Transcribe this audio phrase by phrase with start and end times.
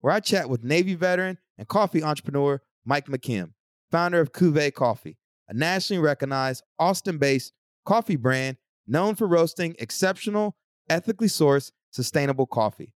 [0.00, 3.52] where I chat with Navy veteran and coffee entrepreneur Mike McKim,
[3.90, 7.52] founder of Cuvée Coffee, a nationally recognized Austin based
[7.84, 10.56] coffee brand known for roasting exceptional,
[10.88, 12.94] ethically sourced, sustainable coffee.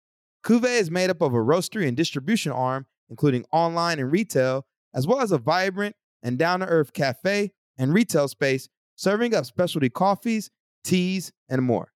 [0.45, 5.07] Cuvée is made up of a roastery and distribution arm, including online and retail, as
[5.07, 9.89] well as a vibrant and down to earth cafe and retail space serving up specialty
[9.89, 10.51] coffees,
[10.85, 11.93] teas, and more.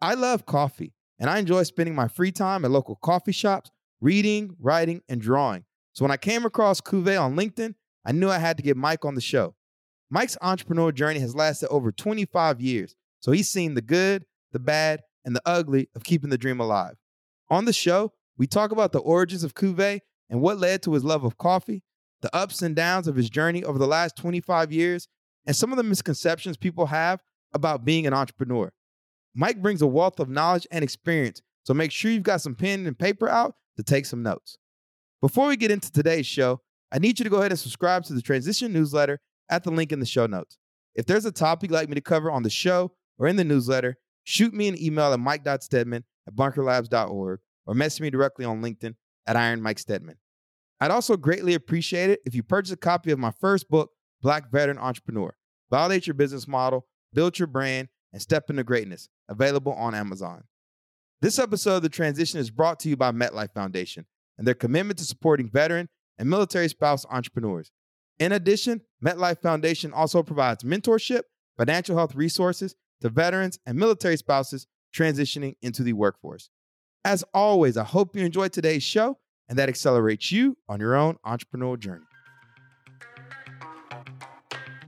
[0.00, 4.56] I love coffee, and I enjoy spending my free time at local coffee shops reading,
[4.58, 5.64] writing, and drawing.
[5.92, 9.04] So when I came across Cuvée on LinkedIn, I knew I had to get Mike
[9.04, 9.54] on the show.
[10.10, 15.02] Mike's entrepreneurial journey has lasted over 25 years, so he's seen the good, the bad,
[15.24, 16.96] and the ugly of keeping the dream alive.
[17.50, 21.04] On the show, we talk about the origins of Cuvée and what led to his
[21.04, 21.82] love of coffee,
[22.22, 25.08] the ups and downs of his journey over the last 25 years,
[25.46, 27.22] and some of the misconceptions people have
[27.52, 28.72] about being an entrepreneur.
[29.34, 32.86] Mike brings a wealth of knowledge and experience, so make sure you've got some pen
[32.86, 34.58] and paper out to take some notes.
[35.20, 36.60] Before we get into today's show,
[36.92, 39.92] I need you to go ahead and subscribe to the Transition newsletter at the link
[39.92, 40.58] in the show notes.
[40.94, 43.44] If there's a topic you'd like me to cover on the show or in the
[43.44, 48.94] newsletter, shoot me an email at mike.stedman at bunkerlabs.org or message me directly on LinkedIn
[49.26, 50.16] at Iron Mike Stedman.
[50.80, 53.90] I'd also greatly appreciate it if you purchase a copy of my first book,
[54.22, 55.34] Black Veteran Entrepreneur.
[55.70, 59.08] Validate your business model, build your brand, and step into greatness.
[59.28, 60.44] Available on Amazon.
[61.22, 64.06] This episode of The Transition is brought to you by MetLife Foundation
[64.38, 67.70] and their commitment to supporting veteran and military spouse entrepreneurs.
[68.18, 71.24] In addition, MetLife Foundation also provides mentorship,
[71.58, 74.66] financial health resources to veterans and military spouses
[74.96, 76.48] transitioning into the workforce.
[77.04, 81.18] As always, I hope you enjoyed today's show and that accelerates you on your own
[81.26, 82.06] entrepreneurial journey.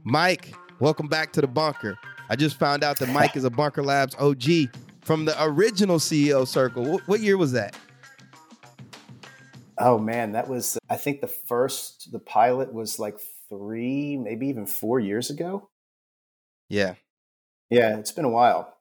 [0.03, 1.98] Mike, welcome back to the bunker.
[2.31, 4.71] I just found out that Mike is a Bunker Labs OG
[5.03, 6.85] from the original CEO circle.
[6.85, 7.77] What, what year was that?
[9.79, 13.19] Oh man, that was I think the first the pilot was like
[13.49, 15.69] 3, maybe even 4 years ago.
[16.69, 16.95] Yeah.
[17.71, 18.77] Yeah, it's been a while.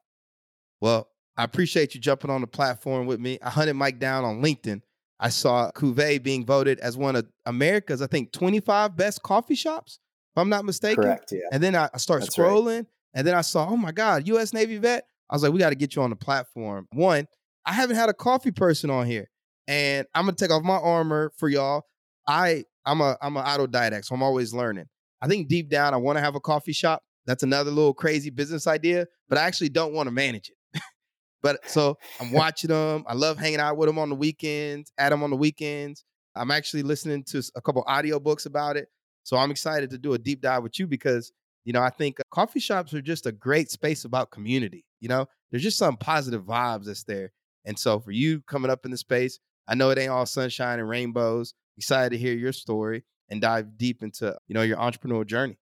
[0.79, 3.39] Well, I appreciate you jumping on the platform with me.
[3.41, 4.81] I hunted Mike down on LinkedIn.
[5.19, 9.99] I saw Cuvée being voted as one of America's, I think, 25 best coffee shops,
[10.35, 11.03] if I'm not mistaken.
[11.03, 11.41] Correct, yeah.
[11.51, 12.85] And then I, I start That's scrolling, right.
[13.13, 14.51] and then I saw, oh my God, U.S.
[14.51, 15.05] Navy vet.
[15.31, 16.87] I was like, we got to get you on the platform.
[16.91, 17.25] One,
[17.65, 19.29] I haven't had a coffee person on here,
[19.67, 21.83] and I'm gonna take off my armor for y'all.
[22.27, 24.85] I I'm a I'm an autodidact, so I'm always learning.
[25.21, 27.03] I think deep down, I want to have a coffee shop.
[27.27, 30.81] That's another little crazy business idea, but I actually don't want to manage it.
[31.43, 33.03] but so I'm watching them.
[33.07, 36.03] I love hanging out with them on the weekends, at them on the weekends.
[36.35, 38.87] I'm actually listening to a couple audiobooks about it.
[39.23, 41.31] So I'm excited to do a deep dive with you because
[41.65, 44.85] you know, I think uh, coffee shops are just a great space about community.
[44.99, 47.31] You know, there's just some positive vibes that's there.
[47.65, 50.79] And so for you coming up in the space, I know it ain't all sunshine
[50.79, 51.53] and rainbows.
[51.77, 55.57] Excited to hear your story and dive deep into, you know, your entrepreneurial journey.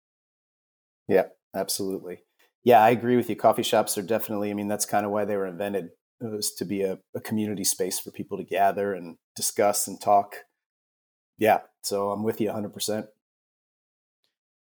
[1.08, 2.24] Yeah, absolutely.
[2.64, 3.36] Yeah, I agree with you.
[3.36, 5.90] Coffee shops are definitely, I mean, that's kind of why they were invented.
[6.22, 10.00] It was to be a, a community space for people to gather and discuss and
[10.00, 10.36] talk.
[11.38, 13.08] Yeah, so I'm with you 100%.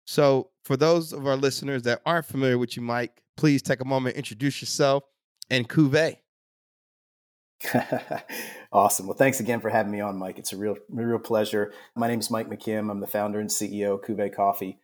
[0.06, 3.86] So, for those of our listeners that aren't familiar with you, Mike, please take a
[3.86, 5.04] moment, introduce yourself
[5.50, 6.18] and Cuvée.
[8.72, 9.08] awesome.
[9.08, 10.40] Well, thanks again for having me on, Mike.
[10.40, 11.72] It's a real, real pleasure.
[11.96, 12.90] My name is Mike McKim.
[12.90, 14.80] I'm the founder and CEO of Cuvée Coffee.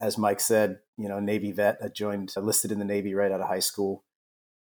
[0.00, 1.78] As Mike said, you know, Navy vet.
[1.82, 4.04] I joined, I listed in the Navy right out of high school,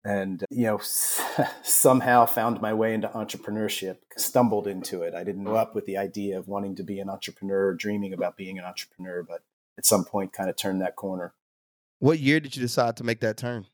[0.03, 0.79] and you know,
[1.63, 3.97] somehow found my way into entrepreneurship.
[4.17, 5.13] Stumbled into it.
[5.13, 8.11] I didn't grow up with the idea of wanting to be an entrepreneur, or dreaming
[8.11, 9.43] about being an entrepreneur, but
[9.79, 11.33] at some point, kind of turned that corner.
[11.99, 13.65] What year did you decide to make that turn?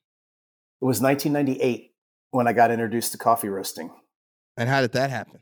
[0.81, 1.91] It was 1998
[2.29, 3.89] when I got introduced to coffee roasting.
[4.55, 5.39] And how did that happen?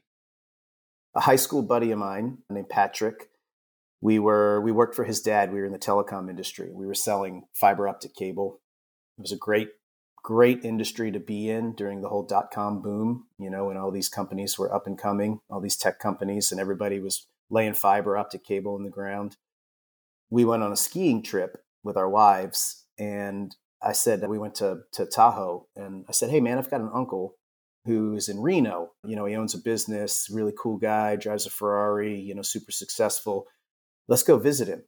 [1.16, 3.30] A high school buddy of mine named Patrick.
[4.02, 5.52] We were we worked for his dad.
[5.52, 6.70] We were in the telecom industry.
[6.72, 8.62] We were selling fiber optic cable.
[9.18, 9.70] It was a great
[10.24, 13.92] great industry to be in during the whole dot com boom, you know, when all
[13.92, 18.18] these companies were up and coming, all these tech companies and everybody was laying fiber
[18.18, 19.36] optic cable in the ground.
[20.34, 24.56] We went on a skiing trip with our wives and I said that we went
[24.56, 27.36] to to Tahoe, and I said, "Hey, man, I've got an uncle
[27.86, 28.92] who's in Reno.
[29.04, 32.72] You know, he owns a business, really cool guy, drives a Ferrari, you know, super
[32.72, 33.46] successful.
[34.08, 34.84] Let's go visit him.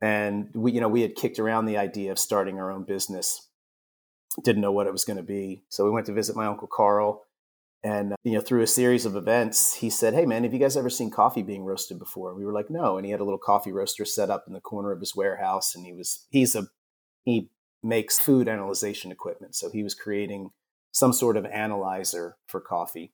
[0.00, 3.48] And we, you know, we had kicked around the idea of starting our own business.
[4.44, 5.64] Didn't know what it was going to be.
[5.70, 7.24] So we went to visit my uncle Carl.
[7.84, 10.76] And, you know, through a series of events, he said, Hey, man, have you guys
[10.76, 12.34] ever seen coffee being roasted before?
[12.34, 12.96] We were like, No.
[12.96, 15.74] And he had a little coffee roaster set up in the corner of his warehouse.
[15.74, 16.68] And he was, he's a,
[17.24, 17.50] he
[17.82, 19.54] makes food analyzation equipment.
[19.54, 20.50] So he was creating
[20.92, 23.12] some sort of analyzer for coffee.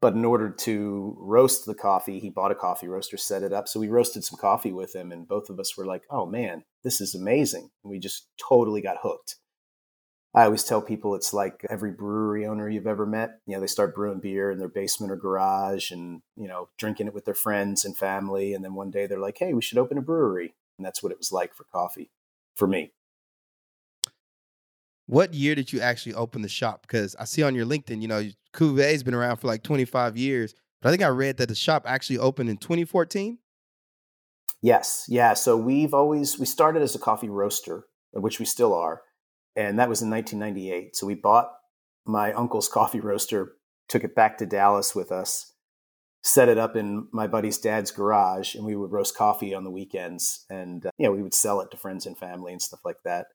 [0.00, 3.66] But in order to roast the coffee, he bought a coffee roaster, set it up.
[3.66, 6.62] So we roasted some coffee with him, and both of us were like, oh man,
[6.84, 7.70] this is amazing.
[7.82, 9.36] And we just totally got hooked.
[10.34, 13.40] I always tell people it's like every brewery owner you've ever met.
[13.46, 17.06] You know, they start brewing beer in their basement or garage and, you know, drinking
[17.06, 18.52] it with their friends and family.
[18.52, 20.54] And then one day they're like, hey, we should open a brewery.
[20.76, 22.10] And that's what it was like for coffee
[22.54, 22.92] for me.
[25.06, 26.82] What year did you actually open the shop?
[26.82, 30.18] Because I see on your LinkedIn, you know, Cuvée has been around for like 25
[30.18, 33.38] years, but I think I read that the shop actually opened in 2014.
[34.60, 35.32] Yes, yeah.
[35.32, 39.02] So we've always we started as a coffee roaster, which we still are,
[39.58, 40.96] and that was in 1998.
[40.96, 41.50] So we bought
[42.06, 43.56] my uncle's coffee roaster,
[43.88, 45.52] took it back to Dallas with us,
[46.22, 49.70] set it up in my buddy's dad's garage, and we would roast coffee on the
[49.70, 52.80] weekends, and uh, you know we would sell it to friends and family and stuff
[52.84, 53.26] like that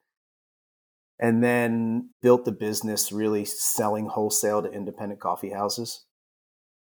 [1.20, 6.06] and then built the business really selling wholesale to independent coffee houses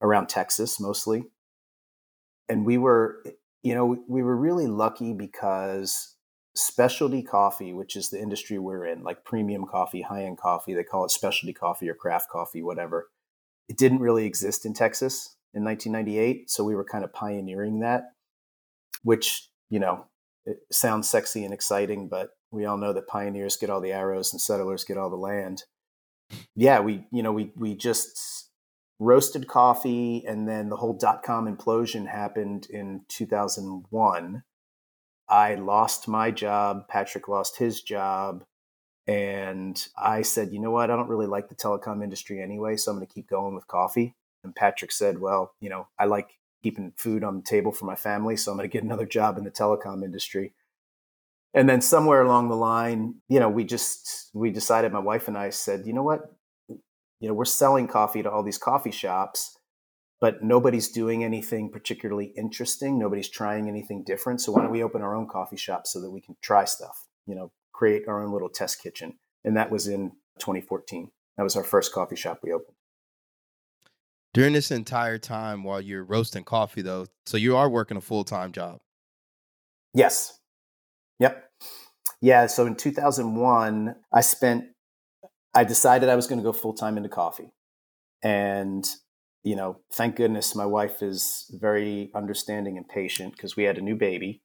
[0.02, 1.26] around Texas mostly.
[2.48, 3.24] And we were,
[3.64, 6.13] you know, we were really lucky because
[6.56, 10.84] specialty coffee, which is the industry we're in, like premium coffee, high end coffee, they
[10.84, 13.10] call it specialty coffee or craft coffee, whatever,
[13.68, 16.50] it didn't really exist in Texas in 1998.
[16.50, 18.14] So we were kind of pioneering that,
[19.04, 20.08] which, you know,
[20.46, 24.32] it sounds sexy and exciting, but we all know that pioneers get all the arrows
[24.32, 25.64] and settlers get all the land.
[26.56, 28.50] Yeah, we you know we we just
[29.00, 34.44] roasted coffee, and then the whole dot com implosion happened in 2001.
[35.34, 36.88] I lost my job.
[36.88, 38.44] Patrick lost his job.
[39.08, 40.92] And I said, you know what?
[40.92, 43.68] I don't really like the telecom industry anyway, so I'm going to keep going with
[43.68, 44.16] coffee.
[44.44, 47.96] And Patrick said, well, you know, I like keeping food on the table for my
[47.96, 50.54] family, so I'm going to get another job in the telecom industry
[51.54, 55.38] and then somewhere along the line you know we just we decided my wife and
[55.38, 56.34] i said you know what
[57.20, 59.58] you know we're selling coffee to all these coffee shops
[60.24, 65.02] but nobody's doing anything particularly interesting nobody's trying anything different so why don't we open
[65.02, 68.32] our own coffee shop so that we can try stuff you know create our own
[68.32, 72.54] little test kitchen and that was in 2014 that was our first coffee shop we
[72.54, 72.78] opened
[74.34, 78.52] during this entire time while you're roasting coffee though so you are working a full-time
[78.52, 78.80] job
[79.94, 80.40] yes
[81.24, 81.52] Yep.
[82.22, 82.48] Yeah.
[82.48, 84.66] So in 2001, I spent,
[85.54, 87.52] I decided I was going to go full time into coffee.
[88.22, 88.86] And,
[89.44, 93.82] you know, thank goodness my wife is very understanding and patient because we had a
[93.82, 94.42] new baby.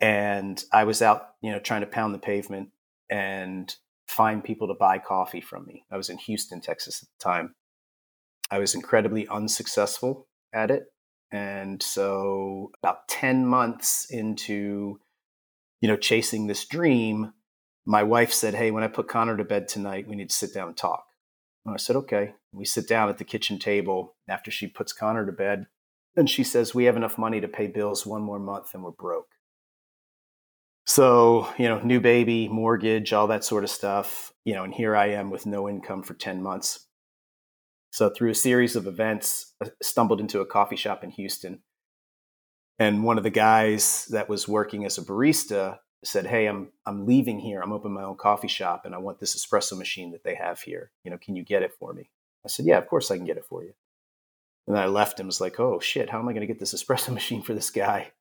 [0.00, 2.70] And I was out, you know, trying to pound the pavement
[3.10, 3.74] and
[4.06, 5.84] find people to buy coffee from me.
[5.90, 7.54] I was in Houston, Texas at the time.
[8.50, 10.84] I was incredibly unsuccessful at it.
[11.30, 14.98] And so, about 10 months into
[15.80, 17.32] you know, chasing this dream,
[17.86, 20.52] my wife said, Hey, when I put Connor to bed tonight, we need to sit
[20.52, 21.04] down and talk.
[21.64, 22.34] And I said, Okay.
[22.52, 25.66] We sit down at the kitchen table after she puts Connor to bed.
[26.16, 28.90] And she says, We have enough money to pay bills one more month and we're
[28.90, 29.28] broke.
[30.86, 34.96] So, you know, new baby, mortgage, all that sort of stuff, you know, and here
[34.96, 36.86] I am with no income for 10 months.
[37.92, 41.62] So, through a series of events, I stumbled into a coffee shop in Houston
[42.78, 47.06] and one of the guys that was working as a barista said, "Hey, I'm I'm
[47.06, 47.60] leaving here.
[47.60, 50.60] I'm opening my own coffee shop, and I want this espresso machine that they have
[50.60, 50.92] here.
[51.04, 52.10] You know, can you get it for me?"
[52.44, 53.72] I said, "Yeah, of course I can get it for you."
[54.66, 56.58] And then I left and was like, "Oh shit, how am I going to get
[56.58, 58.12] this espresso machine for this guy?"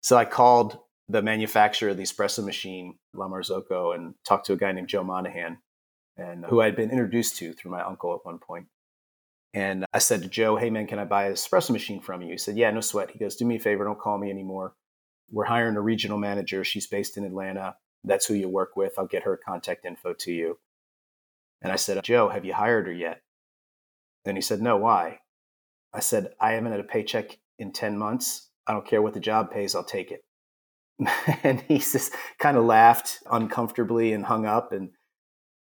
[0.00, 4.56] So I called the manufacturer of the espresso machine, La Marzocco, and talked to a
[4.56, 5.58] guy named Joe Monahan,
[6.16, 8.66] and who I had been introduced to through my uncle at one point.
[9.54, 12.32] And I said to Joe, hey man, can I buy an espresso machine from you?
[12.32, 13.10] He said, yeah, no sweat.
[13.10, 14.74] He goes, do me a favor, don't call me anymore.
[15.30, 16.64] We're hiring a regional manager.
[16.64, 17.76] She's based in Atlanta.
[18.04, 18.98] That's who you work with.
[18.98, 20.58] I'll get her contact info to you.
[21.62, 23.22] And I said, Joe, have you hired her yet?
[24.28, 25.20] Then he said, no, why?
[25.92, 28.48] I said, I haven't had a paycheck in 10 months.
[28.66, 30.24] I don't care what the job pays, I'll take it.
[31.42, 34.72] and he just kind of laughed uncomfortably and hung up.
[34.72, 34.90] And,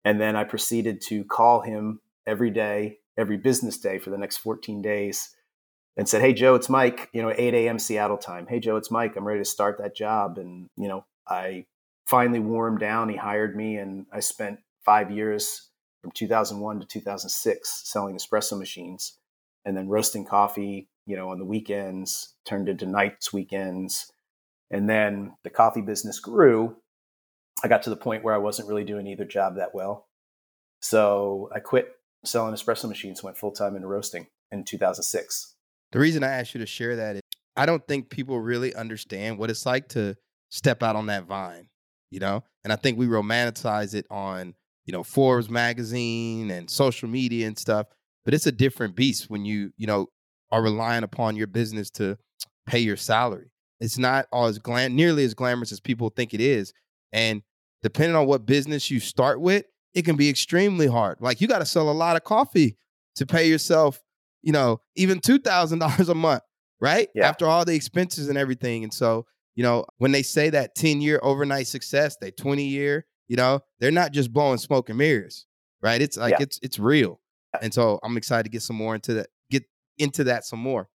[0.03, 4.37] and then I proceeded to call him every day every business day for the next
[4.37, 5.35] 14 days
[5.97, 7.79] and said, Hey, Joe, it's Mike, you know, 8 a.m.
[7.79, 8.45] Seattle time.
[8.47, 9.15] Hey, Joe, it's Mike.
[9.15, 10.37] I'm ready to start that job.
[10.37, 11.65] And, you know, I
[12.05, 13.09] finally warmed down.
[13.09, 15.69] He hired me and I spent five years
[16.01, 19.17] from 2001 to 2006 selling espresso machines
[19.65, 24.11] and then roasting coffee, you know, on the weekends, turned into nights, weekends.
[24.71, 26.77] And then the coffee business grew.
[27.63, 30.07] I got to the point where I wasn't really doing either job that well.
[30.81, 31.89] So I quit
[32.23, 35.55] selling espresso machines, went full time into roasting in 2006.
[35.91, 37.21] The reason I asked you to share that is
[37.55, 40.15] I don't think people really understand what it's like to
[40.49, 41.69] step out on that vine,
[42.11, 42.43] you know?
[42.63, 44.53] And I think we romanticize it on,
[44.87, 47.87] you know, Forbes magazine and social media and stuff,
[48.25, 50.07] but it's a different beast when you, you know,
[50.49, 52.17] are relying upon your business to
[52.65, 53.51] pay your salary.
[53.81, 56.73] It's not all as glam- nearly as glamorous as people think it is.
[57.11, 57.43] And
[57.83, 61.17] depending on what business you start with, it can be extremely hard.
[61.19, 62.77] Like you got to sell a lot of coffee
[63.15, 64.01] to pay yourself,
[64.41, 66.43] you know, even $2,000 a month,
[66.79, 67.09] right?
[67.13, 67.27] Yeah.
[67.27, 68.83] After all the expenses and everything.
[68.83, 69.25] And so,
[69.55, 73.61] you know, when they say that 10 year overnight success, they 20 year, you know,
[73.79, 75.45] they're not just blowing smoke and mirrors,
[75.81, 76.01] right?
[76.01, 76.41] It's like Yeah.
[76.41, 77.19] it's it's real.
[77.61, 79.63] And so I'm excited to get some more into that, get
[79.97, 80.89] into that some more.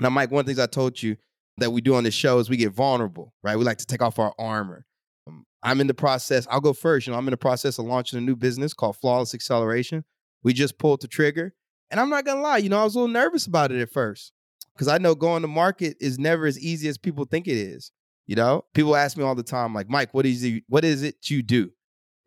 [0.00, 1.16] Now, Mike, one of the things I told you
[1.58, 3.56] that we do on this show is we get vulnerable, right?
[3.56, 4.86] We like to take off our armor.
[5.26, 7.06] Um, I'm in the process, I'll go first.
[7.06, 10.04] You know, I'm in the process of launching a new business called Flawless Acceleration.
[10.42, 11.54] We just pulled the trigger.
[11.90, 13.92] And I'm not gonna lie, you know, I was a little nervous about it at
[13.92, 14.32] first.
[14.74, 17.92] Because I know going to market is never as easy as people think it is.
[18.26, 21.02] You know, people ask me all the time, like, Mike, what is it, what is
[21.02, 21.70] it you do?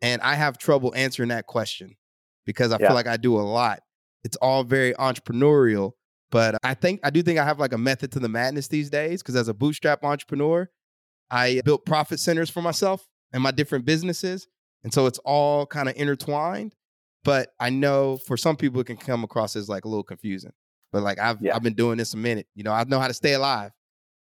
[0.02, 1.96] And I have trouble answering that question
[2.44, 2.88] because I Yeah.
[2.88, 3.80] feel like I do a lot.
[4.24, 5.92] It's all very entrepreneurial,
[6.30, 8.90] but I think I do think I have like a method to the madness these
[8.90, 10.68] days because as a bootstrap entrepreneur,
[11.30, 14.46] I built profit centers for myself and my different businesses.
[14.84, 16.74] And so it's all kind of intertwined.
[17.24, 20.52] But I know for some people it can come across as like a little confusing.
[20.92, 21.56] But like I've Yeah.
[21.56, 22.46] I've been doing this a minute.
[22.54, 23.72] You know, I know how to stay alive.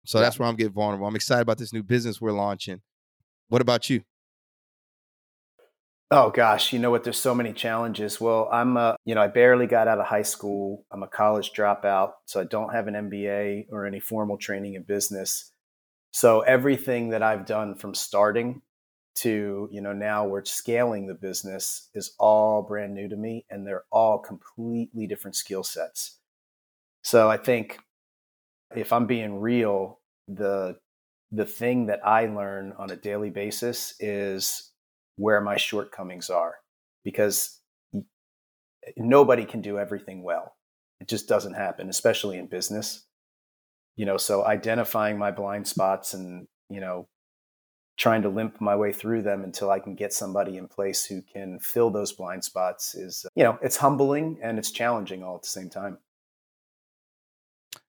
[0.05, 0.25] So Yeah.
[0.25, 1.07] that's where I'm getting vulnerable.
[1.07, 2.81] I'm excited about this new business we're launching.
[3.49, 4.03] What about you?
[6.11, 7.03] Oh gosh, you know what?
[7.03, 8.21] There's so many challenges.
[8.21, 10.85] Well, I'm, a, you know, I barely got out of high school.
[10.93, 14.83] I'm a college dropout, so I don't have an MBA or any formal training in
[14.83, 15.51] business.
[16.13, 18.63] So everything that I've done from starting
[19.17, 23.67] to, you know, now we're scaling the business is all brand new to me, and
[23.67, 26.19] they're all completely different skill sets.
[27.03, 27.79] So I think
[28.77, 30.77] if I'm being real, the
[31.33, 34.71] the thing that I learn on a daily basis is
[35.17, 36.55] where my shortcomings are
[37.05, 37.61] because
[38.97, 40.55] nobody can do everything well.
[41.01, 43.05] It just doesn't happen, especially in business.
[43.97, 47.09] You know, so identifying my blind spots and, you know,
[47.97, 51.23] trying to limp my way through them until I can get somebody in place who
[51.23, 55.43] can fill those blind spots is, you know, it's humbling and it's challenging all at
[55.43, 55.99] the same time.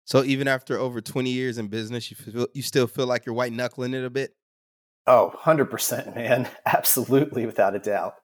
[0.04, 3.35] So even after over 20 years in business, you feel you still feel like you're
[3.35, 4.35] white knuckling it a bit?
[5.06, 6.49] Oh, 100%, man.
[6.66, 8.14] Absolutely, without a doubt.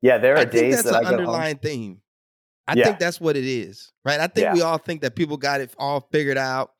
[0.00, 1.18] Yeah, there are I days that's that I an go home.
[1.20, 2.00] underlying theme.
[2.66, 2.84] I Yeah.
[2.86, 4.20] think that's what it is, right?
[4.20, 4.54] I think Yeah.
[4.54, 6.72] we all think that people got it all figured out,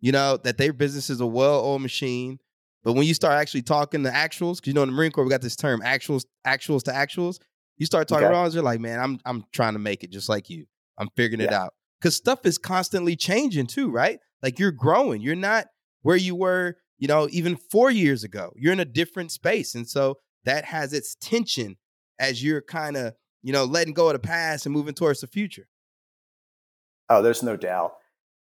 [0.00, 2.38] you know, that their business is a well-oiled machine.
[2.84, 5.24] But when you start actually talking to actuals, because you know in the Marine Corps
[5.24, 7.38] we got this term actuals, actuals to actuals.
[7.76, 8.32] You start talking Okay.
[8.32, 10.66] around, you're like, man, I'm I'm trying to make it just like you.
[10.96, 11.74] I'm figuring it out.
[12.00, 14.18] Because stuff is constantly changing too, right?
[14.42, 15.20] Like you're growing.
[15.20, 15.66] You're not
[16.02, 18.52] where you were, you know, even four years ago.
[18.56, 19.74] You're in a different space.
[19.74, 21.76] And so that has its tension
[22.18, 25.26] as you're kind of, you know, letting go of the past and moving towards the
[25.26, 25.66] future.
[27.08, 27.94] Oh, there's no doubt.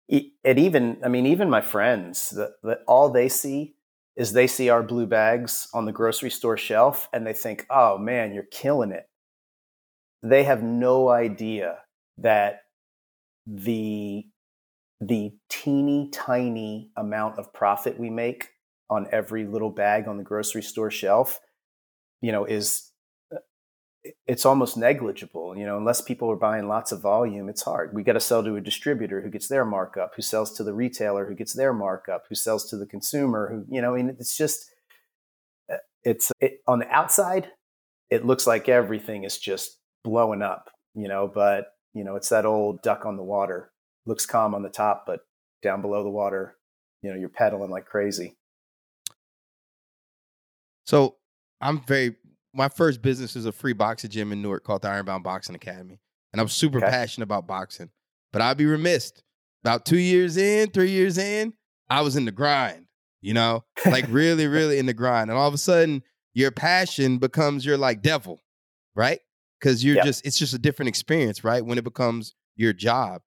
[0.10, 3.76] And even, I mean, even my friends, the, the, all they see
[4.16, 7.98] is they see our blue bags on the grocery store shelf and they think, oh
[7.98, 9.06] man, you're killing it.
[10.22, 11.80] They have no idea
[12.20, 12.63] that
[13.46, 14.26] the
[15.02, 18.50] the teeny tiny amount of profit we make
[18.90, 21.40] on every little bag on the grocery store shelf,
[22.22, 22.92] you know, is
[24.28, 25.58] it's almost negligible.
[25.58, 27.94] You know, unless people are buying lots of volume, it's hard.
[27.94, 30.74] We got to sell to a distributor who gets their markup, who sells to the
[30.74, 34.16] retailer who gets their markup, who sells to the consumer who, you know, I mean,
[34.20, 34.70] it's just,
[35.72, 37.50] uh, it's it, on the outside,
[38.10, 42.46] it looks like everything is just blowing up, you know, but, you know, it's that
[42.46, 43.72] old duck on the water.
[44.06, 45.22] Looks calm on the top, but
[45.62, 46.58] down below the water,
[47.02, 48.36] you know, you're pedaling like crazy.
[50.86, 51.16] So
[51.62, 52.16] I'm very
[52.54, 56.00] my first business is a free boxing gym in Newark called the Ironbound Boxing Academy.
[56.32, 56.88] And I'm super Okay.
[56.88, 57.90] passionate about boxing.
[58.32, 59.12] But I'd be remiss.
[59.64, 61.54] About two years in, three years in,
[61.90, 62.86] I was in the grind,
[63.22, 65.30] you know, like really, really in the grind.
[65.30, 68.42] And all of a sudden, your passion becomes your like devil,
[68.94, 69.20] right?
[69.64, 70.04] Because you're Yeah.
[70.04, 71.66] just, it's just a different experience, right?
[71.66, 73.22] When it becomes your job.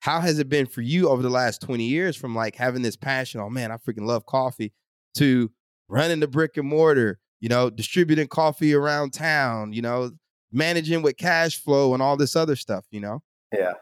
[0.00, 2.94] How has it been for you over the last 20 years from like having this
[2.94, 4.74] passion, oh man, I freaking love coffee,
[5.16, 5.50] to
[5.88, 10.10] running the brick and mortar, you know, distributing coffee around town, you know,
[10.52, 13.22] managing with cash flow and all this other stuff, you know?
[13.50, 13.72] Yeah.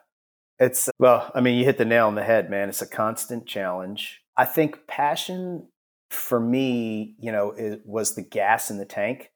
[0.60, 2.68] It's, well, I mean, you hit the nail on the head, man.
[2.68, 4.22] It's a constant challenge.
[4.36, 5.66] I think passion
[6.10, 9.32] for me, you know, it was the gas in the tank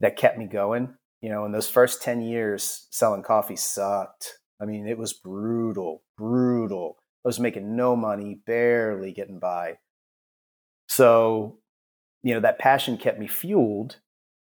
[0.00, 0.94] that kept me going.
[1.22, 4.38] You know, in those first 10 years, selling coffee sucked.
[4.60, 6.98] I mean, it was brutal, brutal.
[7.24, 9.78] I was making no money, barely getting by.
[10.88, 11.58] So,
[12.22, 14.00] you know, that passion kept me fueled.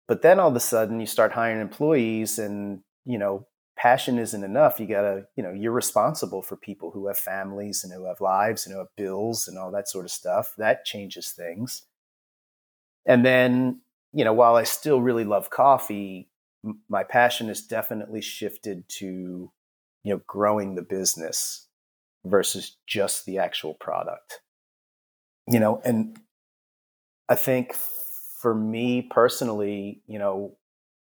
[0.08, 4.44] But then all of a sudden you start hiring employees and, you know, passion isn't
[4.44, 4.80] enough.
[4.80, 8.22] You got to, you know, you're responsible for people who have families and who have
[8.22, 10.54] lives and who have bills and all that sort of stuff.
[10.58, 11.84] That changes things.
[13.06, 13.82] And then,
[14.14, 16.30] you know, while I still really love coffee,
[16.90, 19.52] my passion has definitely shifted to,
[20.04, 21.68] you know, growing the business
[22.24, 24.42] versus just the actual product.
[25.48, 26.18] You know, and
[27.30, 30.58] I think for me personally, you know,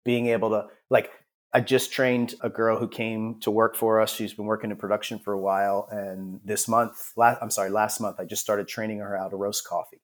[0.03, 1.09] being able to like
[1.55, 4.13] I just trained a girl who came to work for us.
[4.13, 8.01] She's been working in production for a while, and this month, last, I'm sorry, last
[8.01, 10.01] month, I just started training her how to roast coffee.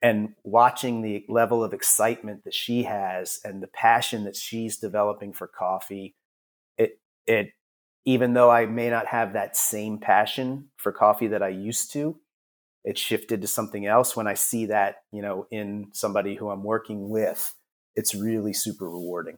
[0.00, 5.32] And watching the level of excitement that she has and the passion that she's developing
[5.32, 6.14] for coffee,
[6.76, 7.50] it it
[8.04, 12.16] even though I may not have that same passion for coffee that I used to,
[12.84, 14.16] it shifted to something else.
[14.16, 17.54] When i see that you know in somebody who i'm working with
[17.96, 19.36] it's really super rewarding.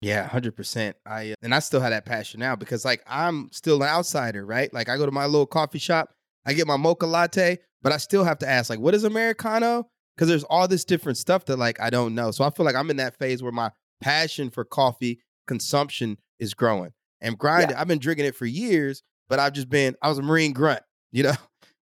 [0.00, 3.88] Yeah 100% i and i still have that passion now because like i'm still an
[3.88, 4.72] outsider right?
[4.72, 6.15] Like i go to my little coffee shop
[6.46, 9.86] i get my mocha latte but i still have to ask like what is americano
[10.16, 12.74] because there's all this different stuff that like i don't know so i feel like
[12.74, 17.80] i'm in that phase where my passion for coffee consumption is growing and grinding yeah.
[17.80, 20.82] i've been drinking it for years but i've just been i was a marine grunt
[21.12, 21.34] you know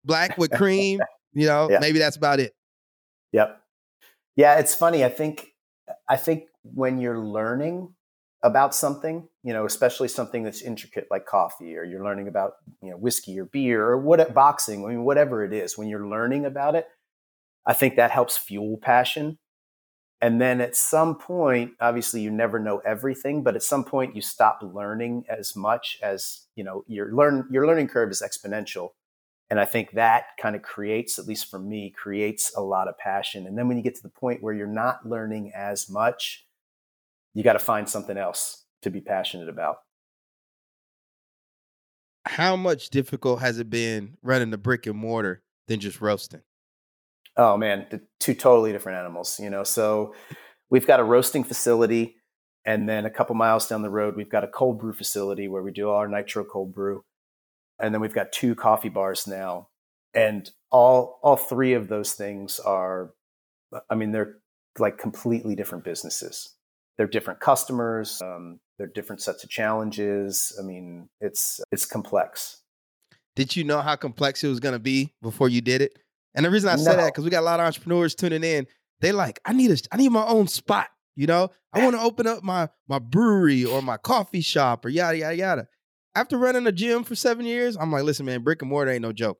[0.09, 1.01] black with cream.
[1.33, 1.79] You know, yeah.
[1.79, 2.53] maybe that's about it.
[3.33, 3.61] Yep.
[4.35, 5.05] Yeah, it's funny.
[5.05, 5.47] I think
[6.09, 7.95] I think when you're learning
[8.43, 12.91] about something, you know, especially something that's intricate like coffee, or you're learning about you
[12.91, 14.85] know whiskey or beer or what boxing.
[14.85, 16.87] I mean, whatever it is, when you're learning about it,
[17.67, 19.39] I think that helps fuel passion.
[20.21, 24.23] And then at some point, obviously, you never know everything, but at some point, you
[24.23, 26.85] stop learning as much as you know.
[26.87, 28.91] Your learn your learning curve is exponential,
[29.51, 32.99] and I think that kind of creates, at least for me, creates a lot of
[32.99, 33.47] passion.
[33.47, 36.47] And then when you get to the point where you're not learning as much,
[37.39, 39.77] you got to find something else to be passionate about.
[42.27, 46.43] How much difficult has it been running the brick and mortar than just roasting?
[47.37, 49.63] Oh man, the two totally different animals, you know.
[49.63, 50.17] So
[50.69, 52.17] we've got a roasting facility
[52.65, 55.63] and then a couple miles down the road we've got a cold brew facility where
[55.63, 57.05] we do all our nitro cold brew
[57.79, 59.69] and then we've got two coffee bars now
[60.13, 63.11] and all all three of those things are
[63.89, 64.39] i mean they're
[64.81, 66.58] like completely different businesses
[66.99, 72.63] they're different customers um, they're different sets of challenges i mean it's it's complex
[73.37, 75.99] did you know how complex it was going to be before you did it
[76.35, 76.97] and the reason i say no.
[76.97, 78.67] that because we got a lot of entrepreneurs tuning in
[79.01, 82.03] they like i need a i need my own spot you know i want to
[82.03, 85.69] open up my my brewery or my coffee shop or yada yada yada
[86.19, 89.03] after running a gym for seven years, I'm like, listen, man, brick and mortar ain't
[89.03, 89.39] no joke.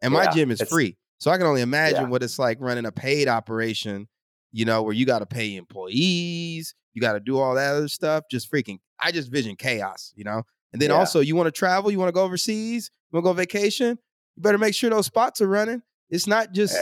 [0.00, 0.96] And my yeah, gym is free.
[1.18, 2.08] So I can only imagine yeah.
[2.08, 4.08] what it's like running a paid operation,
[4.54, 7.88] you know, where you got to pay employees, you got to do all that other
[7.88, 8.22] stuff.
[8.30, 10.44] Just freaking, I just vision chaos, you know?
[10.72, 10.96] And then yeah.
[10.96, 13.98] also, you want to travel, you want to go overseas, you want to go vacation,
[14.36, 15.82] you better make sure those spots are running.
[16.08, 16.76] It's not just,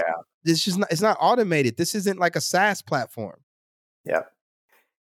[0.44, 1.78] it's just not, it's not automated.
[1.78, 3.40] This isn't like a SaaS platform.
[4.04, 4.24] Yeah.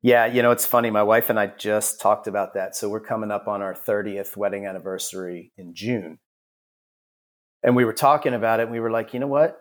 [0.03, 0.91] Yeah, you know, it's funny.
[0.91, 2.75] My wife and I just talked about that.
[2.75, 6.19] So we're coming up on our 30th wedding anniversary in June.
[7.63, 8.63] And we were talking about it.
[8.63, 9.57] And we were like, you know what?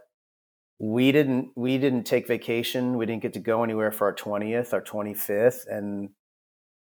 [0.78, 2.96] We didn't we didn't take vacation.
[2.96, 6.10] We didn't get to go anywhere for our 20th, our 25th, and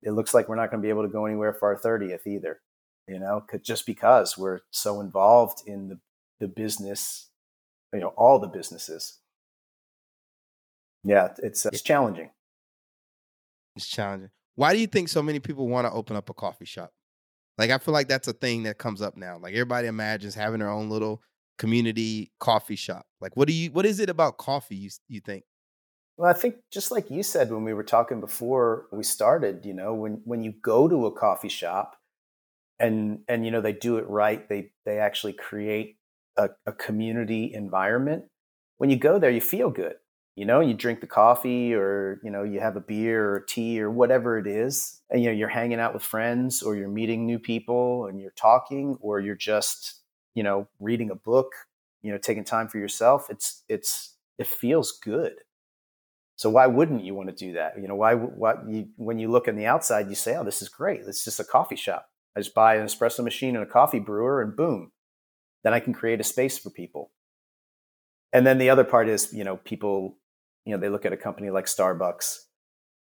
[0.02, 2.26] it looks like we're not going to be able to go anywhere for our 30th
[2.26, 2.60] either.
[3.08, 5.98] You know, just because we're so involved in the
[6.40, 7.28] the business,
[7.92, 9.18] you know, all the businesses.
[11.04, 12.30] Yeah, it's it's challenging.
[13.76, 14.30] It's challenging.
[14.56, 16.92] Why do you think so many people want to open up a coffee shop?
[17.56, 19.38] Like I feel like that's a thing that comes up now.
[19.38, 21.22] Like everybody imagines having their own little
[21.60, 23.04] community coffee shop.
[23.20, 25.44] Like what do you what is it about coffee you you think?
[26.16, 29.74] Well, I think just like you said when we were talking before we started, you
[29.74, 31.96] know, when when you go to a coffee shop
[32.78, 35.98] and and you know they do it right, they they actually create
[36.38, 38.24] a, a community environment.
[38.78, 39.96] When you go there, you feel good
[40.36, 43.80] you know you drink the coffee or you know you have a beer or tea
[43.80, 47.26] or whatever it is and you know you're hanging out with friends or you're meeting
[47.26, 49.99] new people and you're talking or you're just
[50.34, 51.52] you know reading a book
[52.02, 55.34] you know taking time for yourself it's it's it feels good
[56.36, 57.80] So why wouldn't you want to do that?
[57.80, 60.62] You know, why, why you, when you look on the outside, you say, oh, this
[60.62, 61.02] is great.
[61.06, 62.08] It's just a coffee shop.
[62.36, 64.92] I just buy an espresso machine and a coffee brewer and boom,
[65.64, 67.12] then I can create a space for people.
[68.32, 70.16] And then the other part is, you know, people,
[70.64, 72.38] you know, they look at a company like Starbucks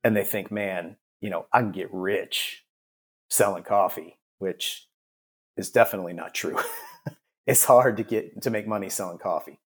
[0.04, 2.66] and they think, man, you know, I can get rich
[3.30, 4.88] selling coffee, which
[5.58, 6.58] is definitely not true.
[7.48, 9.60] it's hard to get to make money selling coffee.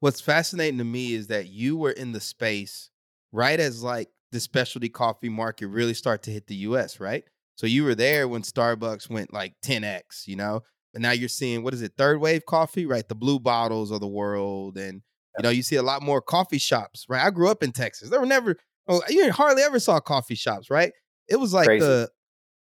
[0.00, 2.90] What's fascinating to me is that you were in the space
[3.32, 7.24] right as like the specialty coffee market really start to hit the US, right?
[7.56, 10.62] So you were there when Starbucks went like 10x, you know?
[10.94, 13.06] And now you're seeing what is it, third wave coffee, right?
[13.06, 14.78] The blue bottles of the world.
[14.78, 15.02] And
[15.38, 17.24] you know, you see a lot more coffee shops, right?
[17.24, 18.08] I grew up in Texas.
[18.08, 18.56] There were never
[18.88, 20.92] oh, you hardly ever saw coffee shops, right?
[21.28, 21.86] It was like Crazy.
[21.86, 22.10] the,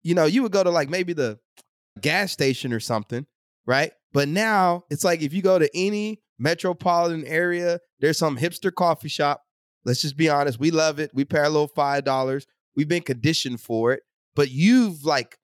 [0.03, 1.39] you know, you would go to like maybe the
[1.99, 3.25] gas station or something,
[3.65, 3.91] right?
[4.13, 9.09] But now it's like if you go to any metropolitan area, there's some hipster coffee
[9.09, 9.43] shop.
[9.85, 10.59] Let's just be honest.
[10.59, 11.11] We love it.
[11.13, 12.45] We pay a little five dollars.
[12.75, 14.01] We've been conditioned for it.
[14.35, 15.37] But you've like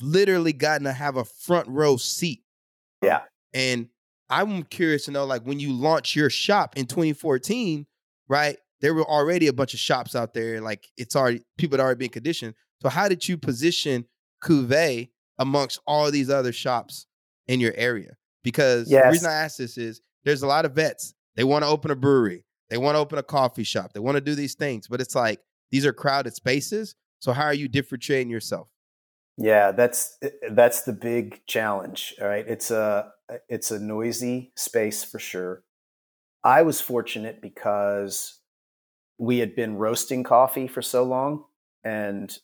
[0.00, 2.42] literally gotten to have a front row seat.
[3.02, 3.22] Yeah.
[3.54, 3.88] And
[4.28, 7.86] I'm curious to know, like, when you launched your shop in 2014,
[8.28, 8.56] right?
[8.80, 10.60] There were already a bunch of shops out there.
[10.60, 12.54] Like, it's already people had already been conditioned.
[12.82, 14.04] So, how did you position
[14.42, 17.06] Cuvée amongst all these other shops
[17.46, 18.16] in your area?
[18.42, 19.04] Because yes.
[19.04, 21.14] the reason I ask this is there's a lot of vets.
[21.36, 22.44] They want to open a brewery.
[22.70, 23.92] They want to open a coffee shop.
[23.92, 26.94] They want to do these things, but it's like these are crowded spaces.
[27.20, 28.68] So how are you differentiating yourself?
[29.38, 32.14] Yeah, that's eh, eh, that's the big challenge.
[32.20, 33.12] All right, it's a
[33.48, 35.62] it's a noisy space for sure.
[36.42, 38.40] I was fortunate because
[39.18, 41.44] we had been roasting coffee for so long,
[41.84, 42.36] and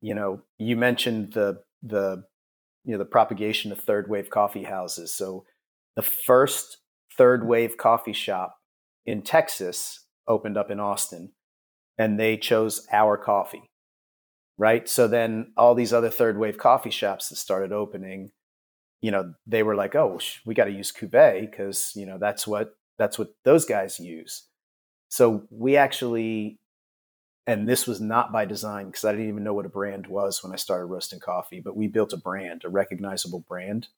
[0.00, 2.24] you know, you mentioned the the
[2.84, 5.12] you know the propagation of third wave coffee houses.
[5.12, 5.44] So
[5.96, 6.78] the first
[7.16, 8.56] third wave coffee shop
[9.06, 11.32] in Texas opened up in Austin
[11.98, 13.70] and they chose our coffee.
[14.56, 14.88] Right.
[14.88, 18.30] So then all these other third wave coffee shops that started opening,
[19.00, 22.46] you know, they were like, oh, we got to use Cuvée because, you know, that's
[22.46, 24.46] what, that's what those guys use.
[25.08, 26.60] So we actually,
[27.46, 30.42] and this was not by design because I didn't even know what a brand was
[30.42, 33.88] when I started roasting coffee, but we built a brand, a recognizable brand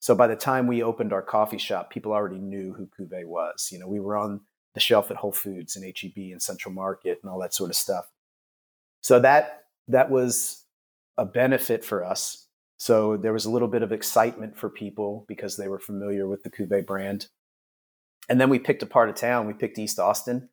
[0.00, 3.68] so by the time we opened our coffee shop, people already knew who Cuvée was.
[3.70, 4.40] You know, we were on
[4.74, 7.76] the shelf at Whole Foods and HEB and Central Market and all that sort of
[7.76, 8.06] stuff.
[9.02, 10.64] So that that was
[11.18, 12.46] a benefit for us.
[12.78, 16.44] So there was a little bit of excitement for people because they were familiar with
[16.44, 17.26] the Cuvée brand.
[18.28, 19.46] And then we picked a part of town.
[19.46, 20.48] We picked East Austin,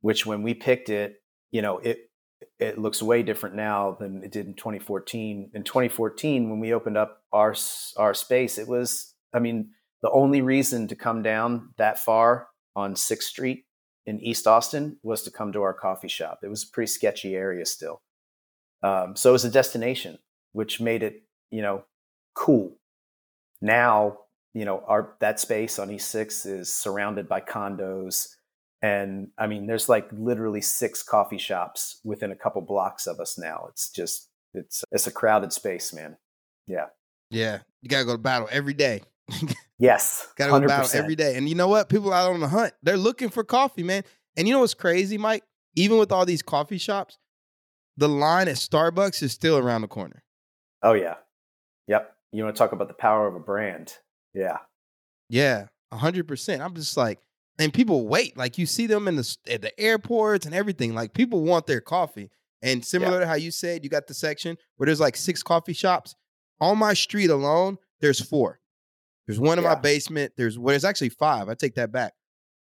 [0.00, 1.19] which when we picked it,
[1.50, 2.10] you know, it
[2.58, 5.50] it looks way different now than it did in 2014.
[5.54, 7.54] In 2014, when we opened up our
[7.96, 9.70] our space, it was, I mean,
[10.02, 13.64] the only reason to come down that far on Sixth Street
[14.06, 16.40] in East Austin was to come to our coffee shop.
[16.42, 18.02] It was a pretty sketchy area still,
[18.82, 20.18] um, so it was a destination,
[20.52, 21.84] which made it, you know,
[22.34, 22.76] cool.
[23.60, 24.18] Now,
[24.54, 28.36] you know, our that space on East Six is surrounded by condos
[28.82, 33.38] and I mean, there's like literally six coffee shops within a couple blocks of us
[33.38, 33.66] now.
[33.68, 36.16] It's just, it's, it's a crowded space, man.
[36.66, 36.86] Yeah.
[37.30, 37.58] Yeah.
[37.82, 39.02] You got to go to battle every day.
[39.78, 40.28] yes.
[40.36, 41.36] got to go to battle every day.
[41.36, 41.88] And you know what?
[41.88, 44.02] People out on the hunt, they're looking for coffee, man.
[44.36, 45.44] And you know what's crazy, Mike?
[45.76, 47.18] Even with all these coffee shops,
[47.96, 50.22] the line at Starbucks is still around the corner.
[50.82, 51.16] Oh, yeah.
[51.86, 52.14] Yep.
[52.32, 53.94] You want to talk about the power of a brand?
[54.32, 54.58] Yeah.
[55.28, 55.66] Yeah.
[55.92, 56.60] 100%.
[56.60, 57.20] I'm just like,
[57.60, 58.36] and people wait.
[58.36, 60.94] Like you see them in the at the airports and everything.
[60.94, 62.30] Like people want their coffee.
[62.62, 63.20] And similar yeah.
[63.20, 66.14] to how you said, you got the section where there's like six coffee shops.
[66.60, 68.60] On my street alone, there's four.
[69.26, 69.74] There's one in yeah.
[69.74, 70.32] my basement.
[70.36, 71.48] There's well, there's actually five.
[71.48, 72.14] I take that back.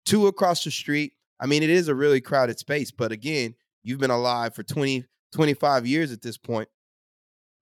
[0.05, 1.13] Two across the street.
[1.41, 5.05] I mean, it is a really crowded space, but again, you've been alive for 20,
[5.35, 6.69] 25 years at this point.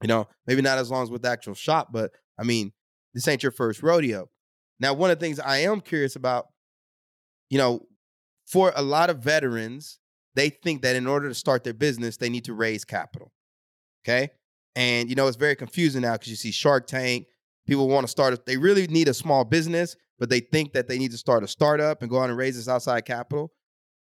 [0.00, 2.72] You know, maybe not as long as with the actual shop, but I mean,
[3.14, 4.28] this ain't your first rodeo.
[4.78, 6.46] Now, one of the things I am curious about
[7.50, 7.86] you know,
[8.46, 9.98] for a lot of veterans,
[10.34, 13.32] they think that in order to start their business, they need to raise capital.
[14.04, 14.30] Okay.
[14.76, 17.26] And, you know, it's very confusing now because you see Shark Tank,
[17.66, 20.88] people want to start, a, they really need a small business, but they think that
[20.88, 23.52] they need to start a startup and go out and raise this outside capital.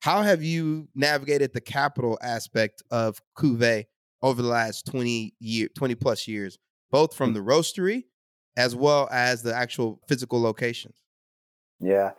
[0.02, 3.86] How have you navigated the capital aspect of Cuvée
[4.22, 6.58] over the last 20 year, 20 plus years,
[6.90, 7.34] both from hmm.
[7.34, 8.04] the roastery
[8.56, 10.96] as well as the actual physical locations?
[11.80, 12.12] Yeah